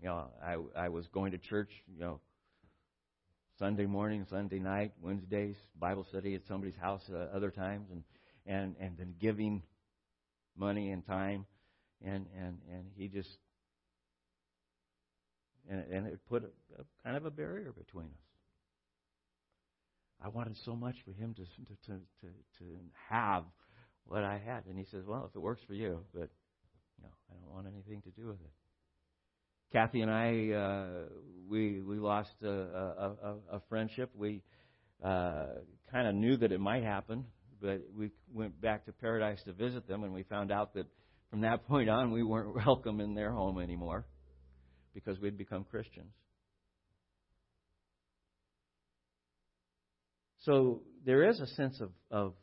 you 0.00 0.08
know 0.08 0.30
I 0.44 0.56
I 0.86 0.88
was 0.88 1.06
going 1.08 1.30
to 1.30 1.38
church, 1.38 1.70
you 1.86 2.00
know, 2.00 2.18
Sunday 3.60 3.86
morning, 3.86 4.26
Sunday 4.28 4.58
night, 4.58 4.90
Wednesdays, 5.00 5.54
Bible 5.78 6.04
study 6.08 6.34
at 6.34 6.40
somebody's 6.48 6.76
house 6.80 7.02
uh, 7.12 7.28
other 7.36 7.52
times, 7.52 7.90
and 7.92 8.02
and 8.44 8.74
and 8.80 8.98
then 8.98 9.14
giving 9.20 9.62
money 10.56 10.90
and 10.90 11.06
time 11.06 11.46
and 12.04 12.26
and 12.36 12.58
and 12.70 12.84
he 12.96 13.08
just 13.08 13.28
and, 15.68 15.84
and 15.92 16.06
it 16.06 16.20
put 16.28 16.44
a, 16.44 16.80
a, 16.80 16.84
kind 17.04 17.16
of 17.16 17.24
a 17.24 17.30
barrier 17.30 17.72
between 17.72 18.06
us. 18.06 18.12
I 20.22 20.28
wanted 20.28 20.56
so 20.64 20.74
much 20.76 20.96
for 21.04 21.12
him 21.12 21.34
to, 21.34 21.42
to 21.42 21.74
to 21.86 21.98
to 22.20 22.26
to 22.58 22.64
have 23.08 23.44
what 24.04 24.24
I 24.24 24.38
had, 24.44 24.66
and 24.66 24.78
he 24.78 24.84
says, 24.90 25.04
"Well, 25.06 25.26
if 25.28 25.34
it 25.34 25.40
works 25.40 25.62
for 25.66 25.74
you, 25.74 26.00
but 26.12 26.30
you 26.98 27.04
know, 27.04 27.10
I 27.30 27.34
don't 27.34 27.54
want 27.54 27.66
anything 27.66 28.02
to 28.02 28.10
do 28.10 28.26
with 28.28 28.40
it." 28.40 28.50
Kathy 29.72 30.00
and 30.00 30.10
I, 30.10 30.50
uh, 30.50 30.86
we 31.48 31.80
we 31.80 31.96
lost 31.96 32.32
a, 32.42 32.48
a, 32.48 33.16
a, 33.22 33.36
a 33.52 33.62
friendship. 33.68 34.10
We 34.16 34.42
uh, 35.02 35.46
kind 35.92 36.08
of 36.08 36.14
knew 36.14 36.36
that 36.38 36.50
it 36.52 36.60
might 36.60 36.82
happen, 36.82 37.24
but 37.62 37.80
we 37.96 38.10
went 38.34 38.60
back 38.60 38.86
to 38.86 38.92
Paradise 38.92 39.40
to 39.44 39.52
visit 39.52 39.86
them, 39.86 40.02
and 40.02 40.12
we 40.12 40.24
found 40.24 40.50
out 40.50 40.74
that 40.74 40.86
from 41.30 41.42
that 41.42 41.66
point 41.68 41.88
on, 41.88 42.12
we 42.12 42.22
weren't 42.22 42.54
welcome 42.66 43.00
in 43.00 43.14
their 43.14 43.32
home 43.32 43.58
anymore 43.58 44.06
because 44.94 45.18
we'd 45.20 45.38
become 45.38 45.64
Christians. 45.64 46.12
So 50.40 50.82
there 51.04 51.28
is 51.28 51.38
a 51.38 51.46
sense 51.46 51.80
of, 51.80 51.90
of 52.10 52.34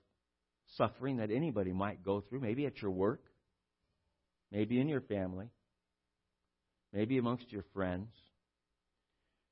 suffering 0.76 1.18
that 1.18 1.32
anybody 1.32 1.74
might 1.74 2.04
go 2.04 2.22
through, 2.22 2.42
maybe 2.42 2.66
at 2.66 2.82
your 2.82 2.92
work, 2.92 3.22
maybe 4.52 4.80
in 4.80 4.88
your 4.88 5.02
family, 5.02 5.50
maybe 6.94 7.18
amongst 7.18 7.52
your 7.52 7.64
friends, 7.74 8.10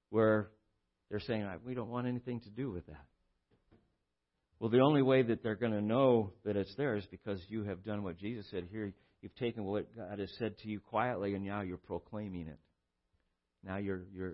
where 0.10 0.50
they're 1.10 1.20
saying, 1.20 1.48
We 1.66 1.74
don't 1.74 1.90
want 1.90 2.08
anything 2.08 2.40
to 2.42 2.50
do 2.50 2.72
with 2.72 2.86
that. 2.86 3.06
Well, 4.60 4.70
the 4.70 4.80
only 4.80 5.02
way 5.02 5.22
that 5.24 5.44
they're 5.44 5.56
going 5.56 5.74
to 5.74 5.82
know 5.82 6.32
that 6.46 6.56
it's 6.56 6.74
there 6.76 6.96
is 6.96 7.06
because 7.08 7.42
you 7.50 7.64
have 7.64 7.84
done 7.84 8.04
what 8.04 8.18
Jesus 8.18 8.46
said 8.52 8.68
here. 8.72 8.94
You've 9.26 9.36
taken 9.38 9.64
what 9.64 9.88
God 9.98 10.20
has 10.20 10.30
said 10.38 10.56
to 10.60 10.68
you 10.68 10.80
quietly, 10.80 11.34
and 11.34 11.44
now 11.44 11.62
you're 11.62 11.78
proclaiming 11.78 12.48
it. 12.48 12.60
Now 13.64 13.78
you're 13.78 14.04
you're. 14.14 14.34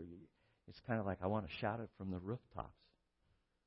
It's 0.68 0.82
kind 0.86 1.00
of 1.00 1.06
like 1.06 1.20
I 1.24 1.28
want 1.28 1.48
to 1.48 1.52
shout 1.62 1.80
it 1.80 1.88
from 1.98 2.12
the 2.12 2.20
rooftops. 2.20 2.76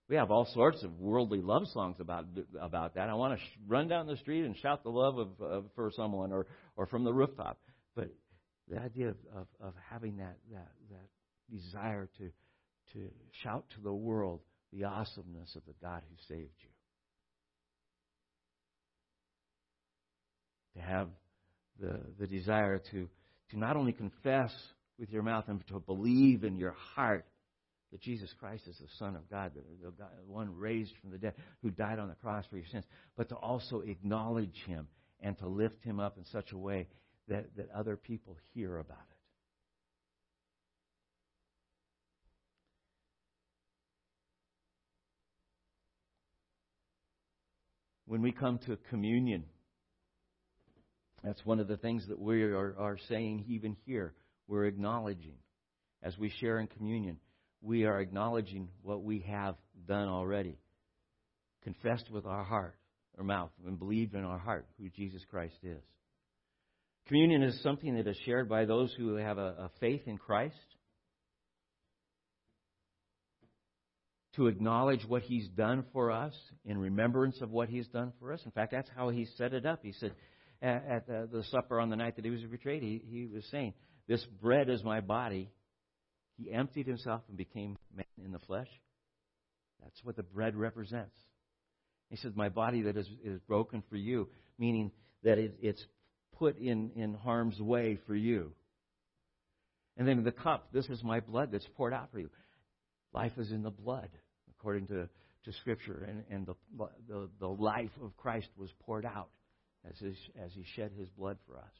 We 0.07 0.17
have 0.17 0.31
all 0.31 0.45
sorts 0.53 0.83
of 0.83 1.01
worldly 1.01 1.41
love 1.41 1.67
songs 1.73 1.97
about 1.99 2.27
about 2.61 2.97
that. 2.97 3.09
I 3.09 3.15
want 3.15 3.39
to 3.39 3.43
sh- 3.43 3.59
run 3.67 3.89
down 3.89 4.07
the 4.07 4.19
street 4.19 4.45
and 4.45 4.55
shout 4.59 4.83
the 4.83 4.91
love 4.91 5.17
of, 5.17 5.29
of 5.41 5.65
for 5.75 5.91
someone, 5.97 6.31
or 6.31 6.47
or 6.77 6.87
from 6.87 7.05
the 7.05 7.13
rooftop. 7.15 7.59
But 7.97 8.11
the 8.69 8.79
idea 8.79 9.09
of, 9.09 9.17
of, 9.35 9.47
of 9.63 9.73
having 9.91 10.19
that, 10.19 10.37
that 10.53 10.69
that 10.91 11.57
desire 11.57 12.07
to 12.19 12.31
to 12.93 13.09
shout 13.43 13.65
to 13.77 13.81
the 13.81 13.95
world 13.95 14.41
the 14.75 14.85
awesomeness 14.85 15.57
of 15.57 15.63
the 15.67 15.75
God 15.81 16.03
who 16.07 16.35
saved 16.35 16.53
you. 16.61 16.69
To 20.77 20.83
have 20.83 21.09
the, 21.81 22.01
the 22.19 22.27
desire 22.27 22.81
to, 22.91 23.09
to 23.51 23.59
not 23.59 23.77
only 23.77 23.93
confess 23.93 24.53
with 24.99 25.11
your 25.11 25.23
mouth 25.23 25.45
and 25.49 25.67
to 25.69 25.81
believe 25.81 26.45
in 26.45 26.57
your 26.57 26.75
heart 26.95 27.27
that 27.93 28.01
Jesus 28.01 28.33
Christ 28.41 28.67
is 28.67 28.77
the 28.79 28.89
Son 28.99 29.15
of 29.15 29.31
God, 29.31 29.53
the, 29.55 29.63
the, 29.89 30.05
one 30.27 30.57
raised 30.57 30.93
from 31.01 31.11
the 31.11 31.19
dead, 31.19 31.35
who 31.63 31.71
died 31.71 32.01
on 32.01 32.09
the 32.09 32.15
cross 32.15 32.45
for 32.51 32.57
your 32.57 32.67
sins, 32.67 32.85
but 33.17 33.29
to 33.29 33.37
also 33.37 33.83
acknowledge 33.83 34.65
Him 34.67 34.89
and 35.21 35.39
to 35.39 35.47
lift 35.47 35.83
Him 35.85 36.01
up 36.01 36.19
in 36.19 36.25
such 36.25 36.51
a 36.51 36.59
way 36.59 36.89
that, 37.29 37.57
that 37.57 37.71
other 37.71 37.97
people 37.97 38.37
hear 38.53 38.79
about 38.79 38.99
it. 38.99 39.15
When 48.07 48.23
we 48.23 48.33
come 48.33 48.59
to 48.67 48.77
communion, 48.91 49.45
that's 51.25 51.45
one 51.45 51.59
of 51.59 51.69
the 51.69 51.79
things 51.79 52.07
that 52.09 52.19
we 52.19 52.43
are, 52.43 52.77
are 52.79 52.99
saying 53.09 53.47
even 53.49 53.77
here. 53.87 54.13
We're 54.47 54.67
acknowledging 54.67 55.37
as 56.03 56.19
we 56.19 56.31
share 56.39 56.61
in 56.61 56.67
communion, 56.67 57.17
we 57.63 57.85
are 57.87 57.99
acknowledging 57.99 58.69
what 58.83 59.03
we 59.03 59.21
have 59.21 59.57
done 59.89 60.07
already. 60.07 60.59
Confessed 61.63 62.11
with 62.11 62.27
our 62.27 62.45
heart 62.45 62.77
or 63.17 63.25
mouth 63.25 63.51
and 63.67 63.79
believed 63.79 64.15
in 64.15 64.23
our 64.23 64.39
heart 64.39 64.67
who 64.79 64.91
Jesus 64.91 65.23
Christ 65.31 65.57
is. 65.63 65.83
Communion 67.07 67.43
is 67.43 67.63
something 67.63 67.95
that 67.97 68.07
is 68.07 68.19
shared 68.27 68.51
by 68.51 68.67
those 68.67 68.93
who 68.99 69.17
have 69.17 69.39
a, 69.39 69.55
a 69.59 69.71
faith 69.81 70.03
in 70.07 70.19
Christ. 70.19 70.55
To 74.37 74.49
acknowledge 74.49 75.05
what 75.07 75.23
He's 75.23 75.49
done 75.49 75.85
for 75.93 76.11
us 76.11 76.35
in 76.67 76.77
remembrance 76.77 77.41
of 77.41 77.51
what 77.51 77.69
He's 77.69 77.87
done 77.89 78.13
for 78.19 78.33
us. 78.33 78.41
In 78.45 78.51
fact, 78.51 78.73
that's 78.73 78.91
how 78.95 79.09
He 79.09 79.27
set 79.37 79.55
it 79.55 79.65
up. 79.65 79.81
He 79.83 79.93
said, 79.93 80.13
at, 80.65 80.85
at 80.89 81.07
the, 81.07 81.29
the 81.31 81.45
supper 81.51 81.79
on 81.79 81.91
the 81.91 81.97
night 81.97 82.17
that 82.17 82.25
he 82.25 82.31
was 82.31 82.41
betrayed, 82.41 82.83
he, 82.83 83.03
he 83.07 83.27
was 83.27 83.45
saying, 83.51 83.75
This 84.09 84.25
bread 84.41 84.71
is 84.71 84.83
my 84.83 85.01
body. 85.01 85.51
He 86.39 86.51
emptied 86.51 86.87
himself 86.87 87.23
and 87.29 87.37
became 87.37 87.77
man 87.95 88.07
in 88.25 88.33
the 88.33 88.39
flesh. 88.41 88.69
That's 89.83 90.03
what 90.03 90.17
the 90.17 90.23
bread 90.23 90.57
represents. 90.57 91.15
He 92.09 92.17
says, 92.17 92.33
My 92.35 92.49
body 92.49 92.83
that 92.83 92.97
is, 92.97 93.07
is 93.23 93.39
broken 93.47 93.83
for 93.91 93.97
you, 93.97 94.29
meaning 94.59 94.91
that 95.23 95.39
it, 95.39 95.59
it's 95.61 95.85
put 96.39 96.59
in, 96.59 96.91
in 96.97 97.15
harm's 97.15 97.61
way 97.61 97.99
for 98.07 98.15
you. 98.15 98.53
And 99.97 100.09
then 100.09 100.25
the 100.25 100.33
cup, 100.33 100.73
this 100.73 100.87
is 100.87 101.05
my 101.05 101.21
blood 101.21 101.51
that's 101.53 101.69
poured 101.77 101.93
out 101.93 102.11
for 102.11 102.19
you. 102.19 102.31
Life 103.13 103.33
is 103.37 103.53
in 103.53 103.63
the 103.63 103.71
blood, 103.71 104.09
according 104.51 104.89
to, 104.89 105.09
to 105.45 105.53
Scripture, 105.61 106.09
and, 106.09 106.25
and 106.31 106.47
the, 106.47 106.89
the, 107.07 107.29
the 107.39 107.47
life 107.47 107.91
of 108.03 108.17
Christ 108.17 108.49
was 108.59 108.71
poured 108.81 109.05
out 109.05 109.29
as, 109.89 110.01
as 110.43 110.53
he 110.55 110.65
shed 110.77 110.93
his 110.99 111.09
blood 111.11 111.39
for 111.47 111.57
us. 111.57 111.73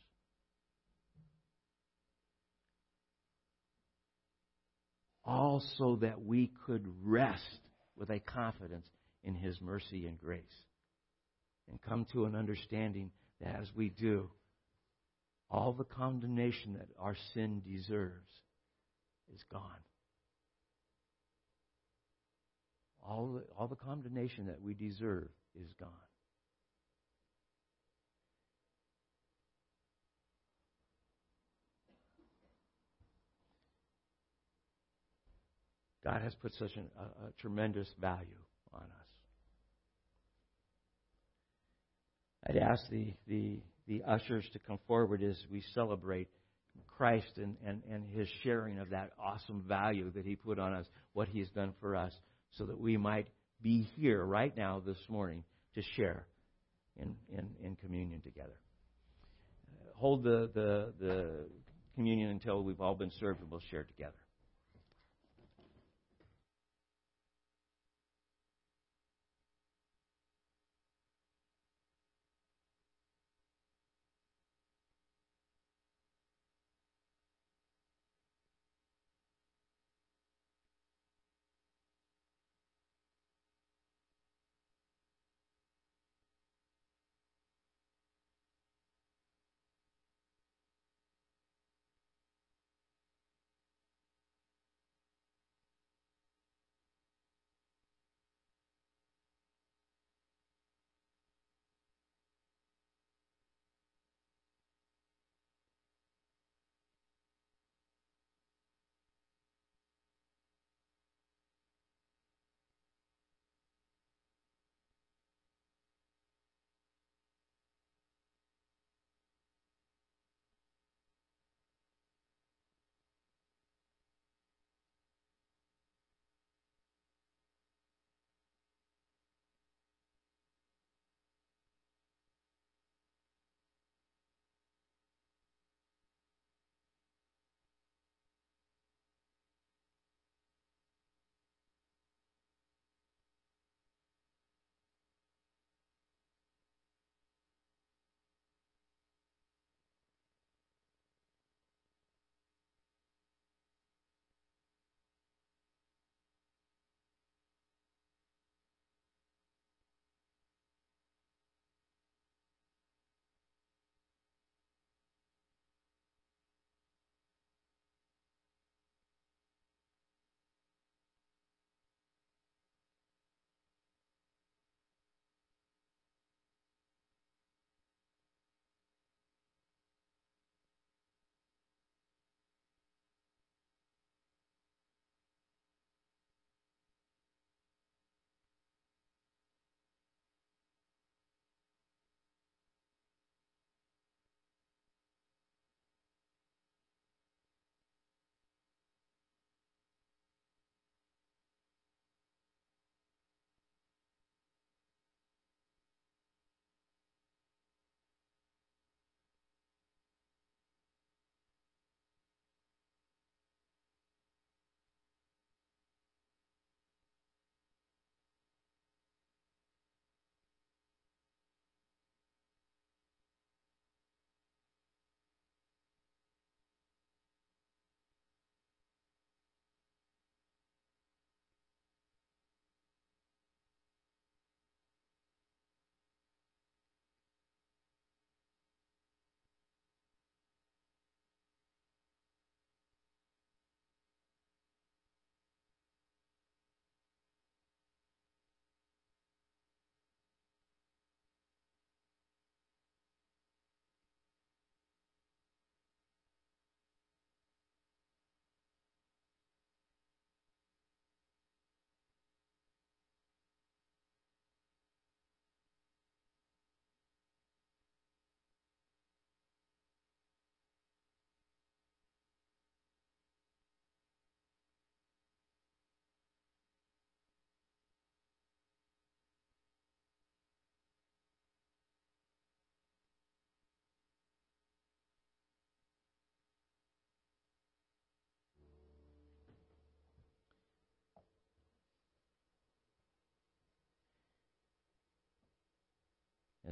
All 5.25 5.63
so 5.79 5.97
that 6.03 6.25
we 6.25 6.53
could 6.67 6.87
rest 7.03 7.43
with 7.97 8.11
a 8.11 8.21
confidence 8.21 8.87
in 9.23 9.35
his 9.35 9.59
mercy 9.61 10.07
and 10.07 10.21
grace 10.21 10.43
and 11.71 11.81
come 11.81 12.07
to 12.13 12.27
an 12.27 12.35
understanding 12.35 13.11
that 13.41 13.57
as 13.57 13.69
we 13.75 13.89
do, 13.89 14.29
all 15.51 15.73
the 15.73 15.85
condemnation 15.85 16.75
that 16.75 16.89
our 16.99 17.17
sin 17.33 17.63
deserves 17.67 18.29
is 19.35 19.41
gone. 19.51 19.63
All 23.07 23.35
the, 23.35 23.45
all 23.57 23.69
the 23.69 23.77
condemnation 23.77 24.47
that 24.47 24.61
we 24.61 24.75
deserve 24.75 25.29
is 25.55 25.71
gone. 25.79 25.91
God 36.05 36.21
has 36.23 36.35
put 36.35 36.55
such 36.55 36.77
an, 36.77 36.85
a, 36.99 37.29
a 37.29 37.33
tremendous 37.41 37.89
value 37.99 38.39
on 38.73 38.83
us. 38.83 38.89
I'd 42.47 42.57
ask 42.59 42.83
the, 42.91 43.15
the, 43.27 43.63
the 43.89 44.03
ushers 44.07 44.45
to 44.53 44.59
come 44.59 44.79
forward 44.87 45.23
as 45.23 45.37
we 45.51 45.63
celebrate 45.75 46.29
Christ 46.97 47.39
and, 47.39 47.57
and, 47.65 47.83
and 47.91 48.05
his 48.11 48.29
sharing 48.43 48.79
of 48.79 48.91
that 48.91 49.11
awesome 49.19 49.65
value 49.67 50.11
that 50.13 50.27
he 50.27 50.37
put 50.37 50.59
on 50.59 50.75
us, 50.75 50.87
what 51.15 51.29
he's 51.29 51.49
done 51.51 51.73
for 51.81 51.97
us, 51.97 52.13
so 52.53 52.67
that 52.67 52.79
we 52.79 52.97
might 52.97 53.29
be 53.63 53.89
here 53.97 54.23
right 54.23 54.55
now 54.57 54.83
this 54.85 54.99
morning 55.09 55.43
to 55.75 55.83
share 55.97 56.27
in, 57.01 57.17
in, 57.31 57.49
in 57.63 57.77
communion 57.77 58.21
together. 58.21 58.59
Hold 59.95 60.23
the, 60.23 60.51
the, 60.55 60.93
the 61.01 61.31
communion 61.95 62.31
until 62.31 62.63
we've 62.63 62.81
all 62.81 62.95
been 62.95 63.13
served 63.19 63.41
and 63.41 63.51
we'll 63.51 63.63
share 63.71 63.85
together. 63.85 64.13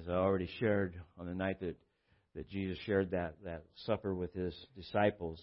As 0.02 0.08
I 0.08 0.14
already 0.14 0.48
shared 0.58 0.94
on 1.18 1.26
the 1.26 1.34
night 1.34 1.60
that, 1.60 1.76
that 2.34 2.48
Jesus 2.48 2.78
shared 2.86 3.12
that, 3.12 3.34
that 3.44 3.62
supper 3.86 4.14
with 4.14 4.32
his 4.34 4.54
disciples, 4.76 5.40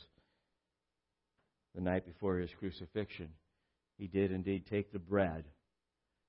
the 1.75 1.81
night 1.81 2.05
before 2.05 2.37
his 2.37 2.49
crucifixion, 2.59 3.29
he 3.97 4.07
did 4.07 4.31
indeed 4.31 4.65
take 4.69 4.91
the 4.91 4.99
bread 4.99 5.45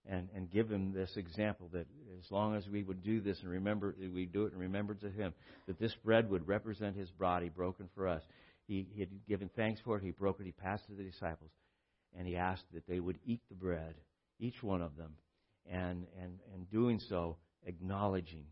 and, 0.09 0.29
and 0.35 0.51
give 0.51 0.71
him 0.71 0.93
this 0.93 1.17
example 1.17 1.69
that 1.73 1.87
as 2.19 2.31
long 2.31 2.55
as 2.55 2.69
we 2.69 2.83
would 2.83 3.03
do 3.03 3.21
this 3.21 3.39
and 3.43 3.51
remember, 3.51 3.95
we 4.15 4.27
do 4.27 4.45
it 4.45 4.53
in 4.53 4.59
remembrance 4.59 5.03
of 5.03 5.15
him, 5.15 5.33
that 5.67 5.79
this 5.79 5.95
bread 6.05 6.31
would 6.31 6.47
represent 6.47 6.97
his 6.97 7.11
body 7.11 7.49
broken 7.49 7.89
for 7.95 8.07
us. 8.07 8.23
He, 8.67 8.87
he 8.93 9.01
had 9.01 9.09
given 9.29 9.51
thanks 9.57 9.81
for 9.85 9.97
it. 9.97 10.05
He 10.05 10.11
broke 10.11 10.41
it. 10.41 10.47
He 10.47 10.53
passed 10.53 10.85
it 10.89 10.93
to 10.93 11.03
the 11.03 11.11
disciples. 11.11 11.51
And 12.17 12.27
he 12.27 12.37
asked 12.37 12.65
that 12.75 12.87
they 12.87 13.01
would 13.01 13.19
eat 13.25 13.41
the 13.49 13.55
bread, 13.55 13.95
each 14.39 14.63
one 14.63 14.83
of 14.83 14.97
them. 14.97 15.15
And, 15.71 16.07
and, 16.21 16.39
and 16.55 16.71
doing 16.71 17.01
so, 17.09 17.37
acknowledging 17.67 18.47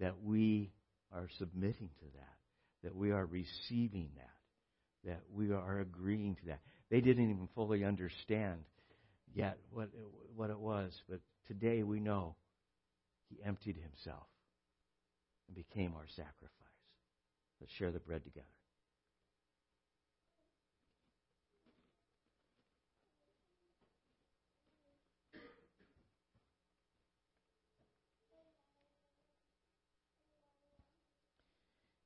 that 0.00 0.14
we 0.22 0.72
are 1.12 1.28
submitting 1.38 1.90
to 2.00 2.04
that, 2.16 2.34
that 2.82 2.94
we 2.94 3.10
are 3.10 3.24
receiving 3.26 4.10
that, 4.16 5.10
that 5.10 5.20
we 5.32 5.52
are 5.52 5.80
agreeing 5.80 6.34
to 6.36 6.46
that. 6.46 6.60
they 6.90 7.00
didn't 7.00 7.30
even 7.30 7.48
fully 7.54 7.84
understand 7.84 8.60
yet 9.34 9.58
what 9.70 9.84
it, 9.84 10.06
what 10.34 10.50
it 10.50 10.58
was. 10.58 10.92
But 11.08 11.20
today 11.46 11.82
we 11.82 12.00
know 12.00 12.36
he 13.28 13.42
emptied 13.44 13.76
himself 13.76 14.26
and 15.48 15.56
became 15.56 15.94
our 15.94 16.06
sacrifice. 16.08 16.50
Let's 17.60 17.72
share 17.72 17.92
the 17.92 18.00
bread 18.00 18.24
together. 18.24 18.46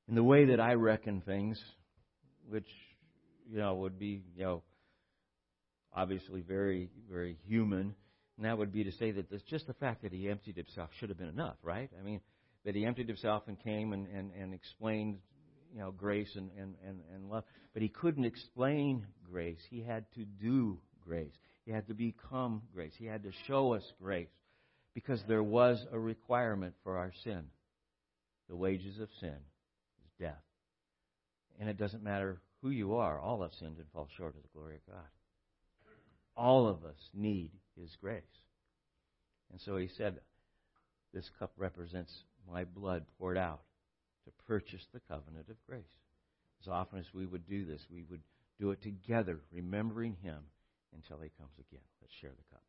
In 0.09 0.15
the 0.15 0.23
way 0.23 0.45
that 0.45 0.59
I 0.59 0.73
reckon 0.73 1.21
things, 1.21 1.61
which 2.49 2.67
you 3.47 3.59
know 3.59 3.75
would 3.75 3.99
be 3.99 4.23
you 4.35 4.43
know 4.43 4.63
obviously 5.93 6.41
very 6.41 6.89
very 7.07 7.37
human, 7.45 7.93
and 8.35 8.45
that 8.45 8.57
would 8.57 8.71
be 8.71 8.83
to 8.83 8.91
say 8.93 9.11
that 9.11 9.29
this, 9.29 9.43
just 9.43 9.67
the 9.67 9.75
fact 9.75 10.01
that 10.01 10.11
he 10.11 10.27
emptied 10.27 10.57
himself 10.57 10.89
should 10.99 11.09
have 11.09 11.19
been 11.19 11.29
enough, 11.29 11.57
right? 11.61 11.91
I 11.99 12.03
mean, 12.03 12.21
that 12.65 12.73
he 12.73 12.87
emptied 12.87 13.07
himself 13.07 13.43
and 13.45 13.61
came 13.63 13.93
and, 13.93 14.07
and, 14.07 14.31
and 14.33 14.51
explained 14.51 15.19
you 15.71 15.79
know, 15.79 15.91
grace 15.91 16.35
and, 16.35 16.49
and, 16.57 16.73
and, 16.83 17.01
and 17.13 17.29
love. 17.29 17.43
But 17.73 17.83
he 17.83 17.89
couldn't 17.89 18.25
explain 18.25 19.05
grace. 19.31 19.59
He 19.69 19.83
had 19.83 20.05
to 20.15 20.25
do 20.25 20.79
grace. 21.05 21.35
He 21.65 21.71
had 21.71 21.87
to 21.87 21.93
become 21.93 22.63
grace. 22.73 22.93
He 22.97 23.05
had 23.05 23.21
to 23.23 23.31
show 23.45 23.75
us 23.75 23.83
grace 24.01 24.31
because 24.95 25.21
there 25.27 25.43
was 25.43 25.85
a 25.91 25.99
requirement 25.99 26.73
for 26.83 26.97
our 26.97 27.11
sin. 27.23 27.43
The 28.49 28.55
wages 28.55 28.99
of 28.99 29.09
sin 29.19 29.37
death. 30.19 30.43
And 31.59 31.69
it 31.69 31.77
doesn't 31.77 32.03
matter 32.03 32.41
who 32.61 32.69
you 32.69 32.95
are, 32.95 33.19
all 33.19 33.41
have 33.41 33.53
sinned 33.53 33.77
and 33.77 33.87
fall 33.93 34.07
short 34.17 34.35
of 34.35 34.41
the 34.41 34.49
glory 34.53 34.75
of 34.75 34.93
God. 34.93 35.05
All 36.35 36.67
of 36.67 36.85
us 36.85 37.09
need 37.13 37.51
His 37.75 37.95
grace. 38.01 38.23
And 39.51 39.59
so 39.61 39.77
he 39.77 39.89
said, 39.97 40.19
This 41.13 41.29
cup 41.39 41.51
represents 41.57 42.13
my 42.49 42.63
blood 42.63 43.05
poured 43.17 43.37
out 43.37 43.61
to 44.25 44.31
purchase 44.45 44.85
the 44.93 45.01
covenant 45.07 45.49
of 45.49 45.55
grace. 45.67 45.83
As 46.61 46.67
often 46.67 46.99
as 46.99 47.13
we 47.13 47.25
would 47.25 47.47
do 47.47 47.65
this, 47.65 47.81
we 47.91 48.03
would 48.09 48.21
do 48.59 48.71
it 48.71 48.81
together, 48.81 49.39
remembering 49.51 50.17
Him 50.21 50.39
until 50.93 51.19
He 51.21 51.29
comes 51.37 51.53
again. 51.57 51.83
Let's 52.01 52.13
share 52.19 52.31
the 52.31 52.55
cup. 52.55 52.63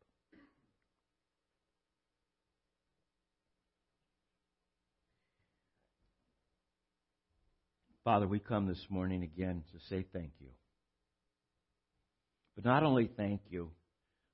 Father, 8.03 8.27
we 8.27 8.39
come 8.39 8.65
this 8.65 8.83
morning 8.89 9.21
again 9.21 9.63
to 9.71 9.79
say 9.87 10.03
thank 10.11 10.31
you. 10.39 10.47
But 12.55 12.65
not 12.65 12.81
only 12.81 13.11
thank 13.15 13.41
you, 13.51 13.69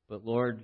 but 0.07 0.25
Lord, 0.25 0.63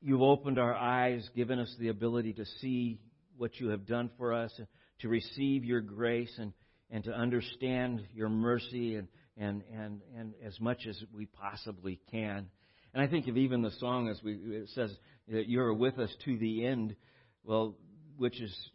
you've 0.00 0.22
opened 0.22 0.58
our 0.58 0.74
eyes, 0.74 1.28
given 1.36 1.58
us 1.58 1.74
the 1.78 1.88
ability 1.88 2.32
to 2.34 2.46
see 2.62 2.98
what 3.36 3.60
you 3.60 3.68
have 3.68 3.86
done 3.86 4.08
for 4.16 4.32
us, 4.32 4.58
to 5.00 5.08
receive 5.08 5.66
your 5.66 5.82
grace 5.82 6.32
and, 6.38 6.54
and 6.90 7.04
to 7.04 7.12
understand 7.12 8.00
your 8.14 8.30
mercy 8.30 8.94
and, 8.94 9.08
and, 9.36 9.62
and, 9.78 10.00
and 10.16 10.32
as 10.42 10.58
much 10.60 10.86
as 10.88 10.98
we 11.14 11.26
possibly 11.26 12.00
can. 12.10 12.46
And 12.94 13.02
I 13.02 13.06
think 13.06 13.28
of 13.28 13.36
even 13.36 13.60
the 13.60 13.70
song 13.72 14.08
as 14.08 14.18
we, 14.24 14.32
it 14.32 14.70
says 14.74 14.96
that 15.28 15.46
you're 15.46 15.74
with 15.74 15.98
us 15.98 16.10
to 16.24 16.38
the 16.38 16.64
end, 16.64 16.96
well, 17.44 17.76
which 18.16 18.40
is 18.40 18.70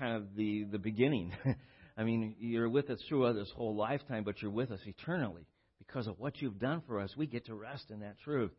kind 0.00 0.16
of 0.16 0.34
the, 0.34 0.64
the 0.64 0.78
beginning. 0.78 1.32
I 1.96 2.02
mean, 2.04 2.34
you're 2.40 2.68
with 2.68 2.88
us 2.88 2.98
throughout 3.08 3.34
this 3.34 3.52
whole 3.54 3.76
lifetime, 3.76 4.24
but 4.24 4.40
you're 4.40 4.50
with 4.50 4.70
us 4.70 4.80
eternally. 4.86 5.46
Because 5.78 6.06
of 6.06 6.18
what 6.18 6.40
you've 6.40 6.58
done 6.58 6.82
for 6.86 6.98
us, 6.98 7.14
we 7.16 7.26
get 7.26 7.46
to 7.46 7.54
rest 7.54 7.90
in 7.90 8.00
that 8.00 8.18
truth. 8.24 8.52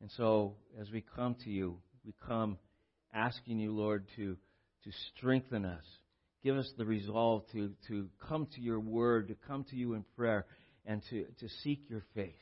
And 0.00 0.10
so, 0.16 0.56
as 0.80 0.90
we 0.90 1.04
come 1.16 1.36
to 1.44 1.50
you, 1.50 1.78
we 2.04 2.12
come 2.26 2.58
asking 3.12 3.58
you, 3.58 3.74
Lord, 3.74 4.06
to, 4.16 4.36
to 4.84 4.90
strengthen 5.16 5.64
us. 5.64 5.84
Give 6.44 6.56
us 6.56 6.70
the 6.76 6.84
resolve 6.84 7.42
to, 7.52 7.72
to 7.88 8.08
come 8.28 8.46
to 8.54 8.60
your 8.60 8.78
word, 8.78 9.28
to 9.28 9.36
come 9.46 9.64
to 9.70 9.76
you 9.76 9.94
in 9.94 10.04
prayer, 10.16 10.46
and 10.86 11.02
to, 11.10 11.24
to 11.40 11.48
seek 11.64 11.80
your 11.88 12.04
face. 12.14 12.34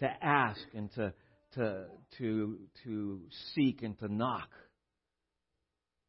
To 0.00 0.08
ask 0.24 0.60
and 0.74 0.90
to, 0.94 1.12
to, 1.54 1.86
to, 2.18 2.58
to 2.84 3.20
seek 3.54 3.82
and 3.82 3.98
to 3.98 4.12
knock, 4.12 4.48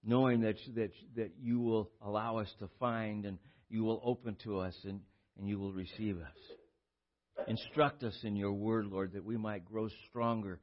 knowing 0.04 0.41
that, 0.41 0.56
that, 0.76 0.91
that 1.16 1.32
you 1.39 1.60
will 1.60 1.89
allow 2.02 2.38
us 2.38 2.52
to 2.60 2.70
find 2.80 3.26
and 3.26 3.38
you 3.70 3.84
will 3.84 4.02
open 4.04 4.36
to 4.43 4.60
us 4.60 4.76
and, 4.84 5.02
and 5.38 5.48
you 5.48 5.60
will 5.60 5.74
receive 5.74 6.18
us. 6.18 7.48
Instruct 7.48 8.04
us 8.04 8.18
in 8.24 8.36
your 8.36 8.54
word, 8.54 8.86
Lord, 8.86 9.14
that 9.14 9.26
we 9.26 9.38
might 9.38 9.66
grow 9.66 9.89
stronger 10.10 10.60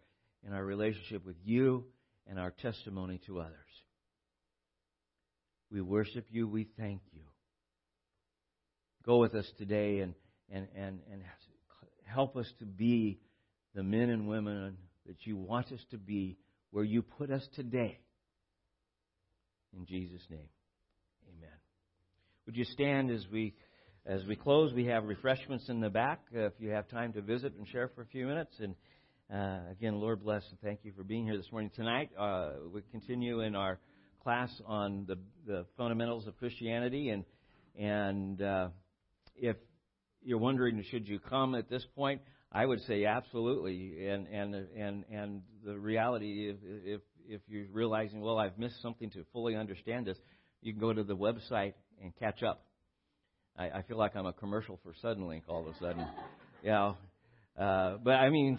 in 0.47 0.53
our 0.53 0.64
relationship 0.64 1.24
with 1.24 1.37
you 1.45 1.85
and 2.26 2.39
our 2.39 2.51
testimony 2.51 3.20
to 3.26 3.41
others. 3.41 3.53
We 5.70 5.80
worship 5.80 6.26
you. 6.30 6.49
We 6.49 6.68
thank 6.78 7.01
you. 7.12 7.22
Go 9.05 9.18
with 9.18 9.35
us 9.35 9.51
today 9.59 10.01
and, 10.01 10.14
and, 10.51 10.68
and, 10.76 11.01
and 11.11 11.22
help 12.05 12.37
us 12.37 12.47
to 12.59 12.66
be 12.66 13.18
the 13.75 13.83
men 13.83 14.11
and 14.11 14.29
women 14.29 14.77
that 15.07 15.16
you 15.25 15.37
want 15.37 15.73
us 15.73 15.81
to 15.91 15.99
be 15.99 16.37
where 16.70 16.85
you 16.85 17.03
put 17.03 17.31
us 17.31 17.47
today. 17.55 17.99
In 19.77 19.87
Jesus' 19.87 20.23
name, 20.31 20.49
amen. 21.29 21.57
Would 22.47 22.57
you 22.57 22.64
stand 22.64 23.11
as 23.11 23.25
we 23.33 23.55
as 24.05 24.25
we 24.27 24.37
close? 24.37 24.75
We 24.75 24.87
have 24.87 25.05
refreshments 25.05 25.68
in 25.68 25.81
the 25.81 25.89
back 25.89 26.20
uh, 26.37 26.47
if 26.47 26.53
you 26.59 26.70
have 26.70 26.89
time 26.89 27.12
to 27.14 27.23
visit 27.23 27.55
and 27.57 27.66
share 27.68 27.89
for 27.95 28.03
a 28.03 28.07
few 28.07 28.27
minutes. 28.27 28.55
And 28.61 28.75
uh, 29.33 29.70
again, 29.70 29.95
Lord 29.95 30.23
bless 30.23 30.43
and 30.51 30.61
thank 30.61 30.81
you 30.83 30.93
for 30.95 31.05
being 31.05 31.25
here 31.25 31.37
this 31.37 31.51
morning. 31.51 31.70
Tonight, 31.75 32.11
uh, 32.18 32.51
we 32.73 32.83
continue 32.91 33.41
in 33.41 33.55
our 33.55 33.79
class 34.23 34.51
on 34.66 35.07
the, 35.09 35.18
the 35.47 35.64
fundamentals 35.77 36.27
of 36.27 36.37
Christianity, 36.37 37.09
and 37.09 37.25
and 37.79 38.43
uh, 38.43 38.68
if 39.37 39.57
you're 40.23 40.39
wondering 40.39 40.85
should 40.91 41.09
you 41.09 41.18
come 41.18 41.55
at 41.55 41.70
this 41.70 41.85
point, 41.97 42.20
I 42.53 42.66
would 42.66 42.80
say 42.82 43.07
absolutely. 43.07 44.07
And 44.07 44.26
and 44.28 44.55
and 44.55 45.05
and 45.11 45.42
the 45.64 45.78
reality, 45.78 46.50
if 46.50 46.57
if 46.84 47.00
if 47.26 47.40
you're 47.48 47.66
realizing, 47.72 48.20
well, 48.20 48.38
I've 48.38 48.59
missed 48.59 48.80
something 48.82 49.11
to 49.11 49.24
fully 49.32 49.57
understand 49.57 50.07
this, 50.07 50.18
you 50.61 50.72
can 50.72 50.80
go 50.80 50.92
to 50.92 51.03
the 51.03 51.16
website 51.16 51.72
and 52.03 52.14
catch 52.16 52.42
up. 52.42 52.64
I, 53.57 53.70
I 53.70 53.82
feel 53.82 53.96
like 53.98 54.16
I'm 54.16 54.26
a 54.26 54.32
commercial 54.32 54.78
for 54.82 54.92
Suddenlink 55.03 55.42
all 55.48 55.66
of 55.66 55.74
a 55.74 55.78
sudden. 55.78 56.07
know, 56.64 56.96
uh, 57.59 57.96
but 58.03 58.14
I 58.14 58.28
mean, 58.28 58.59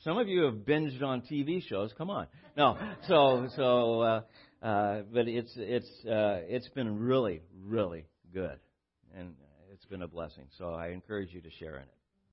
some 0.00 0.18
of 0.18 0.28
you 0.28 0.42
have 0.44 0.54
binged 0.54 1.02
on 1.02 1.22
TV 1.22 1.62
shows. 1.66 1.92
Come 1.96 2.10
on, 2.10 2.26
no. 2.56 2.76
So 3.06 3.48
so, 3.54 4.00
uh, 4.00 4.20
uh, 4.62 5.02
but 5.12 5.28
it's 5.28 5.52
it's 5.56 5.90
uh, 6.04 6.42
it's 6.48 6.68
been 6.70 6.98
really 6.98 7.42
really 7.64 8.06
good, 8.34 8.58
and 9.16 9.34
it's 9.72 9.84
been 9.86 10.02
a 10.02 10.08
blessing. 10.08 10.46
So 10.58 10.70
I 10.70 10.88
encourage 10.88 11.32
you 11.32 11.40
to 11.40 11.50
share 11.60 11.76
in 11.76 11.82
it. 11.82 11.97